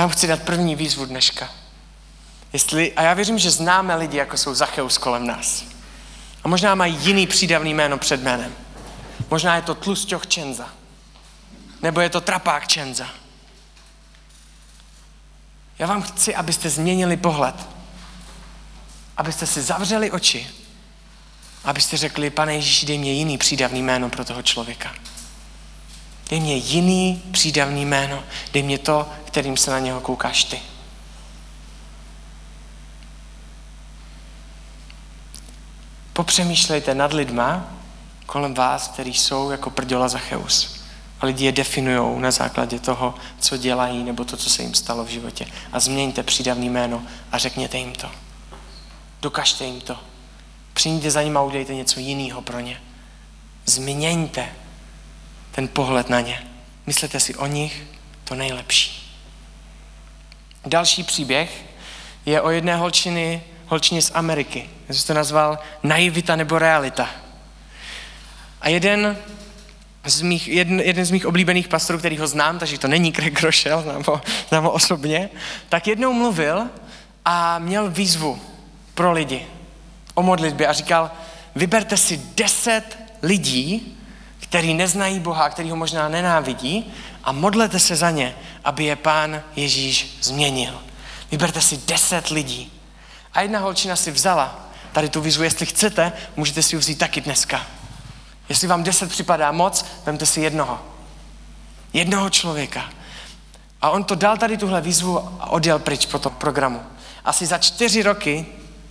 Já 0.00 0.06
vám 0.06 0.12
chci 0.12 0.26
dát 0.26 0.42
první 0.42 0.76
výzvu 0.76 1.04
dneška. 1.04 1.50
Jestli, 2.52 2.92
a 2.92 3.02
já 3.02 3.14
věřím, 3.14 3.38
že 3.38 3.50
známe 3.50 3.96
lidi, 3.96 4.16
jako 4.16 4.36
jsou 4.36 4.54
Zacheus 4.54 4.98
kolem 4.98 5.26
nás. 5.26 5.64
A 6.44 6.48
možná 6.48 6.74
mají 6.74 6.96
jiný 7.00 7.26
přídavný 7.26 7.74
jméno 7.74 7.98
před 7.98 8.22
jménem. 8.22 8.54
Možná 9.30 9.56
je 9.56 9.62
to 9.62 9.74
tlusťoch 9.74 10.26
Čenza. 10.26 10.68
Nebo 11.82 12.00
je 12.00 12.10
to 12.10 12.20
trapák 12.20 12.68
Čenza. 12.68 13.08
Já 15.78 15.86
vám 15.86 16.02
chci, 16.02 16.34
abyste 16.34 16.70
změnili 16.70 17.16
pohled. 17.16 17.54
Abyste 19.16 19.46
si 19.46 19.62
zavřeli 19.62 20.10
oči. 20.10 20.50
Abyste 21.64 21.96
řekli, 21.96 22.30
pane 22.30 22.54
Ježíši, 22.54 22.86
dej 22.86 22.98
mě 22.98 23.12
jiný 23.12 23.38
přídavný 23.38 23.82
jméno 23.82 24.10
pro 24.10 24.24
toho 24.24 24.42
člověka. 24.42 24.94
Dej 26.30 26.40
mě 26.40 26.56
jiný 26.56 27.22
přídavný 27.30 27.86
jméno. 27.86 28.22
Dej 28.52 28.62
mě 28.62 28.78
to, 28.78 29.08
kterým 29.24 29.56
se 29.56 29.70
na 29.70 29.78
něho 29.78 30.00
koukáš 30.00 30.44
ty. 30.44 30.60
Popřemýšlejte 36.12 36.94
nad 36.94 37.12
lidma 37.12 37.72
kolem 38.26 38.54
vás, 38.54 38.88
kteří 38.88 39.14
jsou 39.14 39.50
jako 39.50 39.70
prděla 39.70 40.08
Zacheus. 40.08 40.80
A 41.20 41.26
lidi 41.26 41.44
je 41.44 41.52
definují 41.52 42.20
na 42.20 42.30
základě 42.30 42.78
toho, 42.78 43.14
co 43.38 43.56
dělají, 43.56 44.04
nebo 44.04 44.24
to, 44.24 44.36
co 44.36 44.50
se 44.50 44.62
jim 44.62 44.74
stalo 44.74 45.04
v 45.04 45.08
životě. 45.08 45.46
A 45.72 45.80
změňte 45.80 46.22
přídavný 46.22 46.68
jméno 46.68 47.02
a 47.32 47.38
řekněte 47.38 47.78
jim 47.78 47.92
to. 47.92 48.10
Dokažte 49.22 49.64
jim 49.64 49.80
to. 49.80 49.96
Přijďte 50.74 51.10
za 51.10 51.22
ním 51.22 51.36
a 51.36 51.42
udělejte 51.42 51.74
něco 51.74 52.00
jiného 52.00 52.42
pro 52.42 52.60
ně. 52.60 52.80
Změňte 53.66 54.48
ten 55.50 55.68
pohled 55.68 56.08
na 56.08 56.20
ně. 56.20 56.46
Myslete 56.86 57.20
si 57.20 57.34
o 57.34 57.46
nich 57.46 57.82
to 58.24 58.34
nejlepší. 58.34 59.16
Další 60.66 61.02
příběh 61.02 61.64
je 62.26 62.40
o 62.40 62.50
jedné 62.50 62.76
holčiny, 62.76 63.42
holčině 63.66 64.02
z 64.02 64.10
Ameriky. 64.14 64.70
Já 64.88 64.94
jsem 64.94 65.06
to 65.06 65.14
nazval 65.14 65.58
naivita 65.82 66.36
nebo 66.36 66.58
realita. 66.58 67.10
A 68.60 68.68
jeden 68.68 69.16
z 70.04 70.22
mých, 70.22 70.48
jeden, 70.48 70.80
jeden 70.80 71.04
z 71.04 71.10
mých 71.10 71.26
oblíbených 71.26 71.68
pastorů, 71.68 71.98
který 71.98 72.18
ho 72.18 72.26
znám, 72.26 72.58
takže 72.58 72.78
to 72.78 72.88
není 72.88 73.12
Greg 73.12 73.42
Rochelle, 73.42 73.82
znám 73.82 74.04
ho, 74.06 74.20
znám 74.48 74.64
ho 74.64 74.70
osobně, 74.70 75.30
tak 75.68 75.86
jednou 75.86 76.12
mluvil 76.12 76.62
a 77.24 77.58
měl 77.58 77.90
výzvu 77.90 78.40
pro 78.94 79.12
lidi 79.12 79.46
o 80.14 80.22
modlitbě 80.22 80.66
a 80.66 80.72
říkal, 80.72 81.10
vyberte 81.54 81.96
si 81.96 82.20
deset 82.36 82.98
lidí, 83.22 83.98
který 84.50 84.74
neznají 84.74 85.20
Boha, 85.20 85.48
který 85.48 85.70
ho 85.70 85.76
možná 85.76 86.08
nenávidí 86.08 86.92
a 87.24 87.32
modlete 87.32 87.78
se 87.78 87.96
za 87.96 88.10
ně, 88.10 88.34
aby 88.64 88.84
je 88.84 88.96
pán 88.96 89.42
Ježíš 89.56 90.18
změnil. 90.22 90.82
Vyberte 91.30 91.60
si 91.60 91.76
deset 91.76 92.28
lidí. 92.28 92.72
A 93.32 93.40
jedna 93.40 93.58
holčina 93.58 93.96
si 93.96 94.10
vzala 94.10 94.68
tady 94.92 95.08
tu 95.08 95.20
výzvu, 95.20 95.42
jestli 95.42 95.66
chcete, 95.66 96.12
můžete 96.36 96.62
si 96.62 96.76
ji 96.76 96.78
vzít 96.78 96.98
taky 96.98 97.20
dneska. 97.20 97.66
Jestli 98.48 98.68
vám 98.68 98.82
deset 98.82 99.10
připadá 99.10 99.52
moc, 99.52 99.86
vemte 100.06 100.26
si 100.26 100.40
jednoho. 100.40 100.80
Jednoho 101.92 102.30
člověka. 102.30 102.90
A 103.82 103.90
on 103.90 104.04
to 104.04 104.14
dal 104.14 104.36
tady 104.36 104.56
tuhle 104.56 104.80
výzvu 104.80 105.18
a 105.40 105.50
odjel 105.50 105.78
pryč 105.78 106.06
po 106.06 106.18
tom 106.18 106.32
programu. 106.32 106.82
Asi 107.24 107.46
za 107.46 107.58
čtyři 107.58 108.02
roky, 108.02 108.46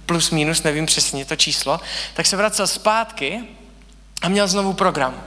plus 0.05 0.29
minus, 0.29 0.63
nevím 0.63 0.85
přesně 0.85 1.25
to 1.25 1.35
číslo, 1.35 1.79
tak 2.13 2.25
se 2.25 2.37
vracel 2.37 2.67
zpátky 2.67 3.43
a 4.21 4.29
měl 4.29 4.47
znovu 4.47 4.73
program. 4.73 5.23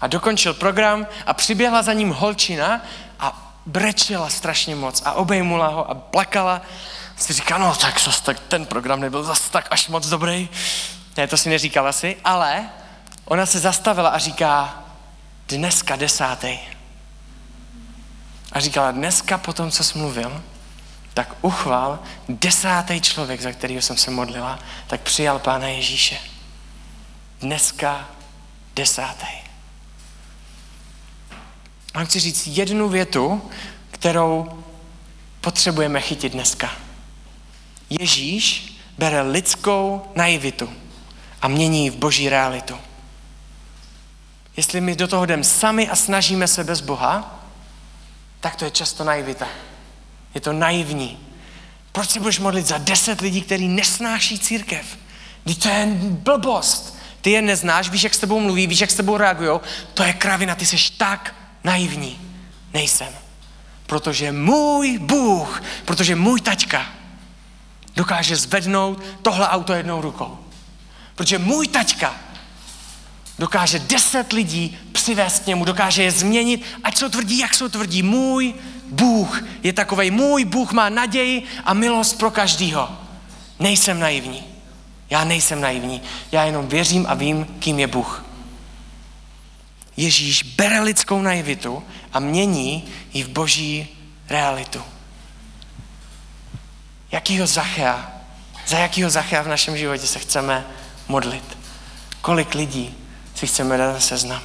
A 0.00 0.06
dokončil 0.06 0.54
program 0.54 1.06
a 1.26 1.34
přiběhla 1.34 1.82
za 1.82 1.92
ním 1.92 2.10
holčina 2.10 2.80
a 3.20 3.52
brečela 3.66 4.30
strašně 4.30 4.74
moc 4.74 5.02
a 5.04 5.12
obejmula 5.12 5.68
ho 5.68 5.90
a 5.90 5.94
plakala. 5.94 6.62
Si 7.16 7.32
říká, 7.32 7.58
no 7.58 7.74
tak, 7.74 8.00
zas, 8.00 8.20
tak 8.20 8.40
ten 8.40 8.66
program 8.66 9.00
nebyl 9.00 9.22
zase 9.22 9.50
tak 9.50 9.68
až 9.70 9.88
moc 9.88 10.08
dobrý. 10.08 10.48
Ne, 11.16 11.26
to 11.26 11.36
si 11.36 11.48
neříkala 11.48 11.92
si, 11.92 12.16
ale 12.24 12.68
ona 13.24 13.46
se 13.46 13.58
zastavila 13.58 14.08
a 14.08 14.18
říká, 14.18 14.82
dneska 15.48 15.96
desátý. 15.96 16.58
A 18.52 18.60
říkala, 18.60 18.90
dneska 18.90 19.38
po 19.38 19.52
tom, 19.52 19.70
co 19.70 19.84
jsi 19.84 19.98
mluvil, 19.98 20.42
tak 21.14 21.34
uchval 21.42 21.98
desátý 22.28 23.00
člověk, 23.00 23.40
za 23.40 23.52
kterého 23.52 23.82
jsem 23.82 23.96
se 23.96 24.10
modlila, 24.10 24.58
tak 24.86 25.00
přijal 25.00 25.38
Pána 25.38 25.68
Ježíše. 25.68 26.18
Dneska 27.40 28.08
desátý. 28.74 29.45
Mám 31.96 32.06
chci 32.06 32.20
říct 32.20 32.46
jednu 32.46 32.88
větu, 32.88 33.42
kterou 33.90 34.62
potřebujeme 35.40 36.00
chytit 36.00 36.32
dneska. 36.32 36.72
Ježíš 37.90 38.76
bere 38.98 39.22
lidskou 39.22 40.02
naivitu 40.14 40.72
a 41.42 41.48
mění 41.48 41.84
ji 41.84 41.90
v 41.90 41.96
boží 41.96 42.28
realitu. 42.28 42.76
Jestli 44.56 44.80
my 44.80 44.96
do 44.96 45.08
toho 45.08 45.26
jdeme 45.26 45.44
sami 45.44 45.88
a 45.88 45.96
snažíme 45.96 46.48
se 46.48 46.64
bez 46.64 46.80
Boha, 46.80 47.44
tak 48.40 48.56
to 48.56 48.64
je 48.64 48.70
často 48.70 49.04
naivita. 49.04 49.48
Je 50.34 50.40
to 50.40 50.52
naivní. 50.52 51.18
Proč 51.92 52.10
se 52.10 52.20
budeš 52.20 52.38
modlit 52.38 52.66
za 52.66 52.78
deset 52.78 53.20
lidí, 53.20 53.42
kteří 53.42 53.68
nesnáší 53.68 54.38
církev? 54.38 54.98
Když 55.44 55.56
to 55.56 55.68
je 55.68 55.86
blbost. 56.00 56.98
Ty 57.20 57.30
je 57.30 57.42
neznáš, 57.42 57.90
víš, 57.90 58.02
jak 58.02 58.14
s 58.14 58.18
tebou 58.18 58.40
mluví, 58.40 58.66
víš, 58.66 58.80
jak 58.80 58.90
s 58.90 58.94
tebou 58.96 59.16
reagují. 59.16 59.60
To 59.94 60.02
je 60.02 60.12
kravina, 60.12 60.54
ty 60.54 60.66
jsi 60.66 60.92
tak 60.98 61.34
naivní. 61.66 62.18
Nejsem. 62.74 63.12
Protože 63.86 64.32
můj 64.32 64.98
Bůh, 64.98 65.62
protože 65.84 66.16
můj 66.16 66.40
taťka 66.40 66.86
dokáže 67.96 68.36
zvednout 68.36 69.02
tohle 69.22 69.48
auto 69.48 69.72
jednou 69.72 70.00
rukou. 70.00 70.38
Protože 71.14 71.38
můj 71.38 71.68
taťka 71.68 72.14
dokáže 73.38 73.78
deset 73.78 74.32
lidí 74.32 74.78
přivést 74.92 75.42
k 75.42 75.46
němu, 75.46 75.64
dokáže 75.64 76.02
je 76.02 76.12
změnit, 76.12 76.62
ať 76.84 76.96
jsou 76.96 77.08
tvrdí, 77.08 77.38
jak 77.38 77.54
jsou 77.54 77.68
tvrdí. 77.68 78.02
Můj 78.02 78.54
Bůh 78.86 79.42
je 79.62 79.72
takovej, 79.72 80.10
můj 80.10 80.44
Bůh 80.44 80.72
má 80.72 80.88
naději 80.88 81.42
a 81.64 81.74
milost 81.74 82.18
pro 82.18 82.30
každýho. 82.30 82.88
Nejsem 83.58 84.00
naivní. 84.00 84.44
Já 85.10 85.24
nejsem 85.24 85.60
naivní. 85.60 86.02
Já 86.32 86.44
jenom 86.44 86.68
věřím 86.68 87.06
a 87.08 87.14
vím, 87.14 87.46
kým 87.58 87.78
je 87.78 87.86
Bůh. 87.86 88.25
Ježíš 89.96 90.42
bere 90.42 90.80
lidskou 90.80 91.22
naivitu 91.22 91.82
a 92.12 92.20
mění 92.20 92.88
ji 93.12 93.22
v 93.22 93.28
boží 93.28 93.88
realitu. 94.28 94.82
Jakýho 97.12 97.46
Zachea, 97.46 98.12
za 98.66 98.78
jakýho 98.78 99.10
Zachea 99.10 99.42
v 99.42 99.48
našem 99.48 99.76
životě 99.76 100.06
se 100.06 100.18
chceme 100.18 100.66
modlit? 101.08 101.58
Kolik 102.20 102.54
lidí 102.54 102.94
si 103.34 103.46
chceme 103.46 103.76
dát 103.76 104.00
seznam? 104.00 104.42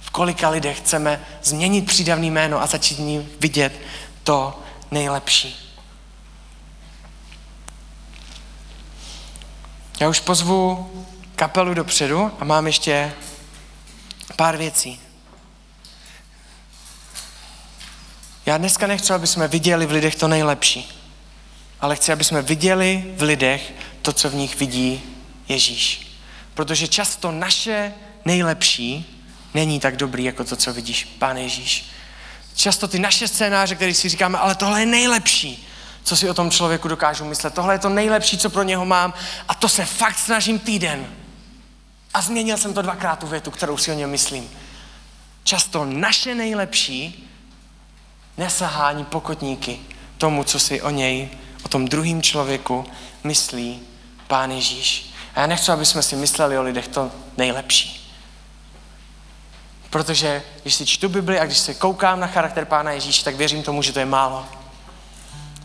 V 0.00 0.10
kolika 0.10 0.48
lidech 0.48 0.78
chceme 0.78 1.20
změnit 1.42 1.86
přídavný 1.86 2.30
jméno 2.30 2.62
a 2.62 2.66
začít 2.66 2.98
ní 2.98 3.28
vidět 3.40 3.80
to 4.22 4.62
nejlepší? 4.90 5.66
Já 10.00 10.08
už 10.08 10.20
pozvu 10.20 10.90
kapelu 11.36 11.74
dopředu 11.74 12.30
a 12.40 12.44
mám 12.44 12.66
ještě 12.66 13.12
pár 14.36 14.56
věcí. 14.56 15.00
Já 18.46 18.58
dneska 18.58 18.86
nechci, 18.86 19.12
aby 19.12 19.26
jsme 19.26 19.48
viděli 19.48 19.86
v 19.86 19.90
lidech 19.90 20.14
to 20.14 20.28
nejlepší, 20.28 20.92
ale 21.80 21.96
chci, 21.96 22.12
aby 22.12 22.24
jsme 22.24 22.42
viděli 22.42 23.14
v 23.16 23.22
lidech 23.22 23.72
to, 24.02 24.12
co 24.12 24.30
v 24.30 24.34
nich 24.34 24.58
vidí 24.58 25.02
Ježíš. 25.48 26.16
Protože 26.54 26.88
často 26.88 27.30
naše 27.32 27.94
nejlepší 28.24 29.22
není 29.54 29.80
tak 29.80 29.96
dobrý, 29.96 30.24
jako 30.24 30.44
to, 30.44 30.56
co 30.56 30.72
vidíš 30.72 31.04
Pán 31.04 31.36
Ježíš. 31.36 31.84
Často 32.54 32.88
ty 32.88 32.98
naše 32.98 33.28
scénáře, 33.28 33.74
které 33.74 33.94
si 33.94 34.08
říkáme, 34.08 34.38
ale 34.38 34.54
tohle 34.54 34.80
je 34.80 34.86
nejlepší, 34.86 35.68
co 36.02 36.16
si 36.16 36.30
o 36.30 36.34
tom 36.34 36.50
člověku 36.50 36.88
dokážu 36.88 37.24
myslet. 37.24 37.54
Tohle 37.54 37.74
je 37.74 37.78
to 37.78 37.88
nejlepší, 37.88 38.38
co 38.38 38.50
pro 38.50 38.62
něho 38.62 38.84
mám 38.84 39.14
a 39.48 39.54
to 39.54 39.68
se 39.68 39.84
fakt 39.84 40.18
snažím 40.18 40.58
týden. 40.58 41.06
A 42.16 42.20
změnil 42.20 42.56
jsem 42.56 42.74
to 42.74 42.82
dvakrát 42.82 43.18
tu 43.18 43.26
větu, 43.26 43.50
kterou 43.50 43.76
si 43.76 43.90
o 43.90 43.94
něm 43.94 44.10
myslím. 44.10 44.50
Často 45.44 45.84
naše 45.84 46.34
nejlepší 46.34 47.28
nesahá 48.38 48.88
ani 48.88 49.04
pokotníky 49.04 49.80
tomu, 50.18 50.44
co 50.44 50.58
si 50.58 50.82
o 50.82 50.90
něj, 50.90 51.28
o 51.64 51.68
tom 51.68 51.88
druhém 51.88 52.22
člověku 52.22 52.84
myslí 53.24 53.80
Pán 54.26 54.50
Ježíš. 54.50 55.10
A 55.34 55.40
já 55.40 55.46
nechci, 55.46 55.72
aby 55.72 55.86
jsme 55.86 56.02
si 56.02 56.16
mysleli 56.16 56.58
o 56.58 56.62
lidech 56.62 56.88
to 56.88 57.12
nejlepší. 57.36 58.16
Protože 59.90 60.42
když 60.62 60.74
si 60.74 60.86
čtu 60.86 61.08
Bibli 61.08 61.40
a 61.40 61.46
když 61.46 61.58
se 61.58 61.74
koukám 61.74 62.20
na 62.20 62.26
charakter 62.26 62.64
Pána 62.64 62.92
Ježíše, 62.92 63.24
tak 63.24 63.36
věřím 63.36 63.62
tomu, 63.62 63.82
že 63.82 63.92
to 63.92 63.98
je 63.98 64.06
málo. 64.06 64.46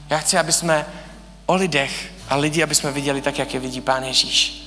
Já 0.10 0.18
chci, 0.18 0.38
aby 0.38 0.52
jsme 0.52 0.86
o 1.46 1.56
lidech 1.56 2.14
a 2.30 2.36
lidi, 2.36 2.64
aby 2.64 2.76
jsme 2.76 2.92
viděli 2.92 3.22
tak, 3.22 3.40
jak 3.40 3.54
je 3.54 3.60
vidí 3.60 3.82
Pán 3.82 4.04
Ježíš. 4.04 4.61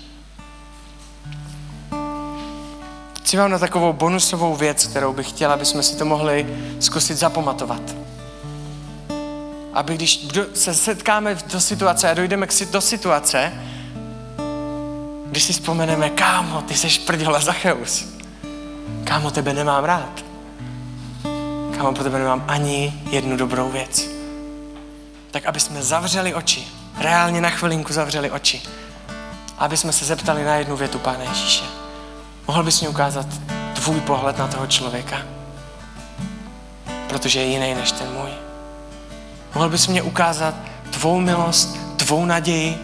Chci 3.25 3.37
vám 3.37 3.51
na 3.51 3.59
takovou 3.59 3.93
bonusovou 3.93 4.55
věc, 4.55 4.87
kterou 4.87 5.13
bych 5.13 5.29
chtěl, 5.29 5.53
aby 5.53 5.65
jsme 5.65 5.83
si 5.83 5.97
to 5.97 6.05
mohli 6.05 6.47
zkusit 6.81 7.15
zapamatovat. 7.15 7.81
Aby 9.73 9.95
když 9.95 10.27
se 10.55 10.75
setkáme 10.75 11.39
do 11.53 11.61
situace 11.61 12.11
a 12.11 12.15
dojdeme 12.15 12.47
do 12.71 12.81
situace, 12.81 13.53
když 15.27 15.45
si 15.45 15.53
vzpomeneme, 15.53 16.11
kámo, 16.11 16.63
ty 16.63 16.75
seš 16.75 16.99
prděla 16.99 17.41
Zacheus. 17.41 18.05
Kámo, 19.05 19.31
tebe 19.31 19.53
nemám 19.53 19.85
rád. 19.85 20.25
Kámo, 21.77 21.93
pro 21.93 22.05
tebe 22.05 22.19
nemám 22.19 22.45
ani 22.49 23.01
jednu 23.11 23.37
dobrou 23.37 23.71
věc. 23.71 24.09
Tak 25.31 25.47
aby 25.47 25.61
jsme 25.61 25.83
zavřeli 25.83 26.35
oči, 26.35 26.67
reálně 26.99 27.41
na 27.41 27.51
chvilinku 27.51 27.93
zavřeli 27.93 28.31
oči, 28.31 28.63
aby 29.59 29.77
jsme 29.77 29.93
se 29.93 30.05
zeptali 30.05 30.45
na 30.45 30.55
jednu 30.55 30.77
větu 30.77 30.99
Pána 30.99 31.23
Ježíše. 31.23 31.84
Mohl 32.47 32.63
bys 32.63 32.81
mi 32.81 32.89
ukázat 32.89 33.27
tvůj 33.75 34.01
pohled 34.01 34.39
na 34.39 34.49
toho 34.49 34.67
člověka? 34.67 35.17
Protože 37.09 37.41
je 37.41 37.47
jiný 37.47 37.75
než 37.75 37.93
ten 37.93 38.13
můj. 38.13 38.31
Mohl 39.55 39.69
bys 39.69 39.87
mě 39.87 40.03
ukázat 40.03 40.55
tvou 40.91 41.21
milost, 41.21 41.77
tvou 41.97 42.25
naději 42.25 42.79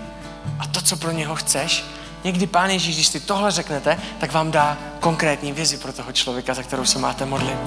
a 0.59 0.67
to, 0.67 0.81
co 0.81 0.97
pro 0.97 1.11
něho 1.11 1.37
chceš? 1.37 1.85
Někdy 2.25 2.47
Pán 2.47 2.71
Ježíš, 2.71 2.95
když 2.95 3.07
si 3.07 3.21
tohle 3.21 3.51
řeknete, 3.51 3.99
tak 4.19 4.33
vám 4.33 4.51
dá 4.51 4.79
konkrétní 5.01 5.53
vizi 5.53 5.79
pro 5.79 5.93
toho 5.93 6.13
člověka, 6.13 6.55
za 6.55 6.63
kterou 6.63 6.85
se 6.85 6.99
máte 6.99 7.27
modlit. 7.27 7.59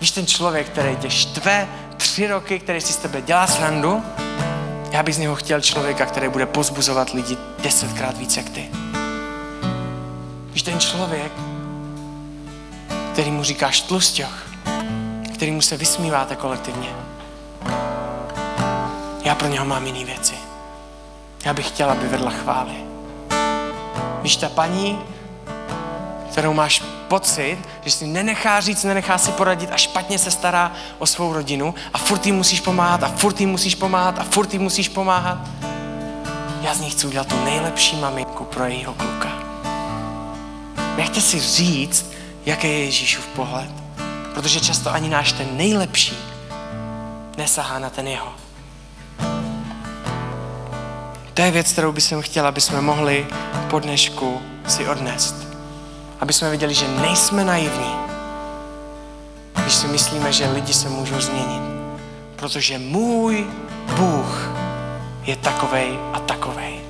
Víš, 0.00 0.10
ten 0.10 0.26
člověk, 0.26 0.68
který 0.68 0.96
tě 0.96 1.10
štve 1.10 1.68
tři 1.96 2.26
roky, 2.26 2.58
který 2.58 2.80
si 2.80 2.92
z 2.92 2.96
tebe 2.96 3.22
dělá 3.22 3.46
srandu, 3.46 4.02
já 4.90 5.02
bych 5.02 5.14
z 5.14 5.18
něho 5.18 5.34
chtěl 5.34 5.60
člověka, 5.60 6.06
který 6.06 6.28
bude 6.28 6.46
pozbuzovat 6.46 7.10
lidi 7.10 7.36
desetkrát 7.62 8.18
víc 8.18 8.36
jak 8.36 8.48
ty. 8.48 8.93
Ten 10.64 10.80
člověk, 10.80 11.32
který 13.12 13.30
mu 13.30 13.42
říkáš 13.42 13.80
tlustěch, 13.80 14.48
který 15.34 15.52
mu 15.52 15.60
se 15.60 15.76
vysmíváte 15.76 16.36
kolektivně. 16.36 16.88
Já 19.24 19.34
pro 19.34 19.48
něho 19.48 19.64
mám 19.64 19.86
jiný 19.86 20.04
věci. 20.04 20.34
Já 21.44 21.54
bych 21.54 21.68
chtěla, 21.68 21.92
aby 21.92 22.08
vedla 22.08 22.30
chvály. 22.30 22.74
Víš, 24.22 24.36
ta 24.36 24.48
paní, 24.48 24.98
kterou 26.30 26.52
máš 26.52 26.82
pocit, 27.08 27.58
že 27.84 27.90
si 27.90 28.06
nenechá 28.06 28.60
říct, 28.60 28.84
nenechá 28.84 29.18
si 29.18 29.32
poradit 29.32 29.70
a 29.72 29.76
špatně 29.76 30.18
se 30.18 30.30
stará 30.30 30.72
o 30.98 31.06
svou 31.06 31.32
rodinu 31.32 31.74
a 31.92 31.98
furt 31.98 32.26
jí 32.26 32.32
musíš 32.32 32.60
pomáhat 32.60 33.02
a 33.02 33.08
furt 33.08 33.40
jí 33.40 33.46
musíš 33.46 33.74
pomáhat 33.74 34.18
a 34.18 34.24
furt 34.24 34.52
jí 34.52 34.58
musíš 34.58 34.88
pomáhat. 34.88 35.38
Já 36.62 36.74
z 36.74 36.80
ní 36.80 36.90
chci 36.90 37.06
udělat 37.06 37.26
tu 37.26 37.44
nejlepší 37.44 37.96
maminku 37.96 38.44
pro 38.44 38.64
jejího 38.64 38.94
kluka. 38.94 39.33
Nechte 40.96 41.20
si 41.20 41.40
říct, 41.40 42.12
jaký 42.46 42.66
je 42.66 42.84
Ježíšův 42.84 43.26
pohled. 43.26 43.70
Protože 44.34 44.60
často 44.60 44.92
ani 44.92 45.08
náš 45.08 45.32
ten 45.32 45.56
nejlepší 45.56 46.18
nesahá 47.36 47.78
na 47.78 47.90
ten 47.90 48.08
jeho. 48.08 48.32
To 51.34 51.42
je 51.42 51.50
věc, 51.50 51.72
kterou 51.72 51.92
bych 51.92 52.12
chtěla, 52.20 52.48
aby 52.48 52.60
jsme 52.60 52.80
mohli 52.80 53.26
po 53.70 53.80
dnešku 53.80 54.40
si 54.68 54.88
odnést. 54.88 55.34
Aby 56.20 56.32
jsme 56.32 56.50
viděli, 56.50 56.74
že 56.74 56.88
nejsme 56.88 57.44
naivní, 57.44 57.94
když 59.62 59.74
si 59.74 59.86
myslíme, 59.86 60.32
že 60.32 60.50
lidi 60.50 60.74
se 60.74 60.88
můžou 60.88 61.20
změnit. 61.20 61.62
Protože 62.36 62.78
můj 62.78 63.46
Bůh 63.96 64.50
je 65.24 65.36
takovej 65.36 65.98
a 66.12 66.20
takovej. 66.20 66.80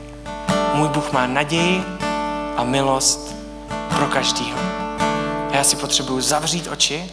Můj 0.74 0.88
Bůh 0.88 1.12
má 1.12 1.26
naději 1.26 1.82
a 2.56 2.64
milost 2.64 3.43
pro 3.96 4.06
každýho. 4.06 4.58
A 5.50 5.56
já 5.56 5.64
si 5.64 5.76
potřebuju 5.76 6.20
zavřít 6.20 6.68
oči 6.72 7.10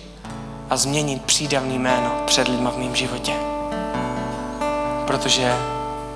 a 0.70 0.78
změnit 0.78 1.22
přídavný 1.22 1.80
jméno 1.80 2.12
před 2.26 2.48
lidma 2.48 2.72
v 2.72 2.78
mém 2.78 2.96
životě. 2.96 3.34
Protože 5.08 5.58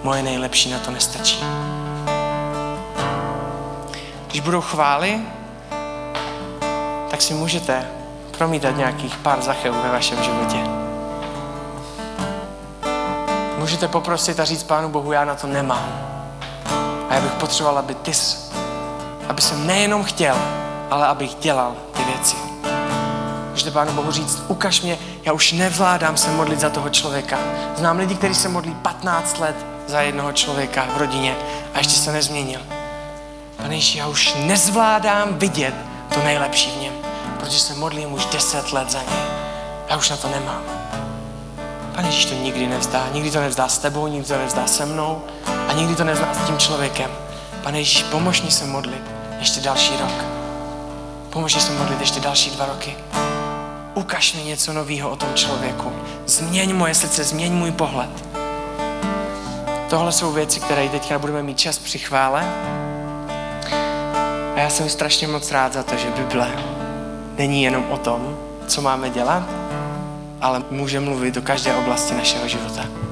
moje 0.04 0.24
nejlepší 0.24 0.72
na 0.72 0.80
to 0.80 0.92
nestačí. 0.92 1.44
Když 4.28 4.42
budou 4.42 4.62
chvály, 4.62 5.20
tak 7.10 7.22
si 7.22 7.34
můžete 7.34 7.88
promítat 8.38 8.78
nějakých 8.78 9.16
pár 9.18 9.42
zacheů 9.42 9.82
ve 9.84 9.90
vašem 9.90 10.24
životě. 10.24 10.58
Můžete 13.58 13.88
poprosit 13.88 14.40
a 14.40 14.46
říct 14.46 14.64
Pánu 14.64 14.90
Bohu, 14.90 15.12
já 15.12 15.26
na 15.26 15.36
to 15.36 15.48
nemám. 15.48 15.86
A 17.10 17.14
já 17.14 17.22
bych 17.22 17.32
potřeboval, 17.32 17.78
aby 17.78 17.96
ty, 17.96 18.12
aby 19.30 19.42
jsem 19.42 19.68
nejenom 19.68 20.04
chtěl, 20.04 20.36
ale 20.92 21.08
abych 21.08 21.36
dělal 21.36 21.76
ty 21.94 22.04
věci. 22.04 22.36
Můžete 23.52 23.72
Pánu 23.72 23.94
Bohu 23.94 24.12
říct, 24.12 24.44
ukaž 24.48 24.82
mě, 24.82 24.98
já 25.24 25.34
už 25.34 25.52
nevládám 25.52 26.18
se 26.18 26.32
modlit 26.32 26.60
za 26.60 26.70
toho 26.70 26.90
člověka. 26.90 27.38
Znám 27.76 27.98
lidi, 27.98 28.16
kteří 28.16 28.36
se 28.36 28.50
modlí 28.50 28.76
15 28.82 29.40
let 29.40 29.56
za 29.88 30.02
jednoho 30.02 30.32
člověka 30.32 30.88
v 30.96 30.98
rodině 30.98 31.36
a 31.74 31.78
ještě 31.78 31.94
se 31.94 32.12
nezměnil. 32.12 32.60
Pane 33.58 33.78
já 33.96 34.08
už 34.08 34.36
nezvládám 34.40 35.34
vidět 35.34 35.76
to 36.14 36.24
nejlepší 36.24 36.72
v 36.72 36.82
něm, 36.82 36.94
protože 37.40 37.60
se 37.60 37.76
modlím 37.76 38.14
už 38.14 38.26
10 38.26 38.72
let 38.72 38.92
za 38.92 39.00
něj. 39.00 39.20
Já 39.90 39.98
už 39.98 40.10
na 40.10 40.18
to 40.18 40.30
nemám. 40.30 40.62
Pane 41.96 42.08
Ježíš 42.08 42.26
to 42.26 42.34
nikdy 42.34 42.68
nevzdá. 42.68 43.08
Nikdy 43.14 43.32
to 43.32 43.40
nevzdá 43.40 43.68
s 43.68 43.78
tebou, 43.78 44.08
nikdy 44.08 44.28
to 44.28 44.38
nevzdá 44.38 44.68
se 44.68 44.86
mnou 44.86 45.22
a 45.70 45.74
nikdy 45.74 45.96
to 45.96 46.04
nevzdá 46.04 46.34
s 46.34 46.48
tím 46.48 46.58
člověkem. 46.58 47.12
Pane 47.64 47.80
Ježíš, 47.80 48.04
pomož 48.04 48.42
mi 48.42 48.52
se 48.52 48.66
modlit 48.66 49.15
ještě 49.40 49.62
další 49.62 49.94
rok. 49.98 50.26
Pomož 51.30 51.56
mi 51.56 51.62
se 51.62 51.72
modlit 51.72 52.00
ještě 52.00 52.20
další 52.20 52.52
dva 52.52 52.66
roky. 52.66 52.96
Ukaž 53.94 54.34
mi 54.34 54.44
něco 54.44 54.74
nového 54.74 55.10
o 55.10 55.16
tom 55.16 55.30
člověku. 55.36 55.92
Změň 56.26 56.76
moje 56.76 56.96
srdce, 56.96 57.24
změň 57.24 57.54
můj 57.54 57.72
pohled. 57.72 58.26
Tohle 59.90 60.12
jsou 60.12 60.32
věci, 60.32 60.60
které 60.60 60.90
teďka 60.90 61.20
budeme 61.20 61.44
mít 61.44 61.60
čas 61.60 61.78
při 61.78 61.98
chvále. 61.98 62.44
A 64.56 64.60
já 64.60 64.70
jsem 64.70 64.90
strašně 64.90 65.28
moc 65.28 65.52
rád 65.52 65.74
za 65.74 65.84
to, 65.84 65.98
že 65.98 66.08
Bible 66.10 66.52
není 67.38 67.64
jenom 67.64 67.86
o 67.92 67.98
tom, 67.98 68.38
co 68.68 68.82
máme 68.82 69.10
dělat, 69.10 69.44
ale 70.42 70.64
může 70.72 71.00
mluvit 71.00 71.36
do 71.36 71.42
každé 71.42 71.76
oblasti 71.76 72.14
našeho 72.14 72.48
života. 72.48 73.05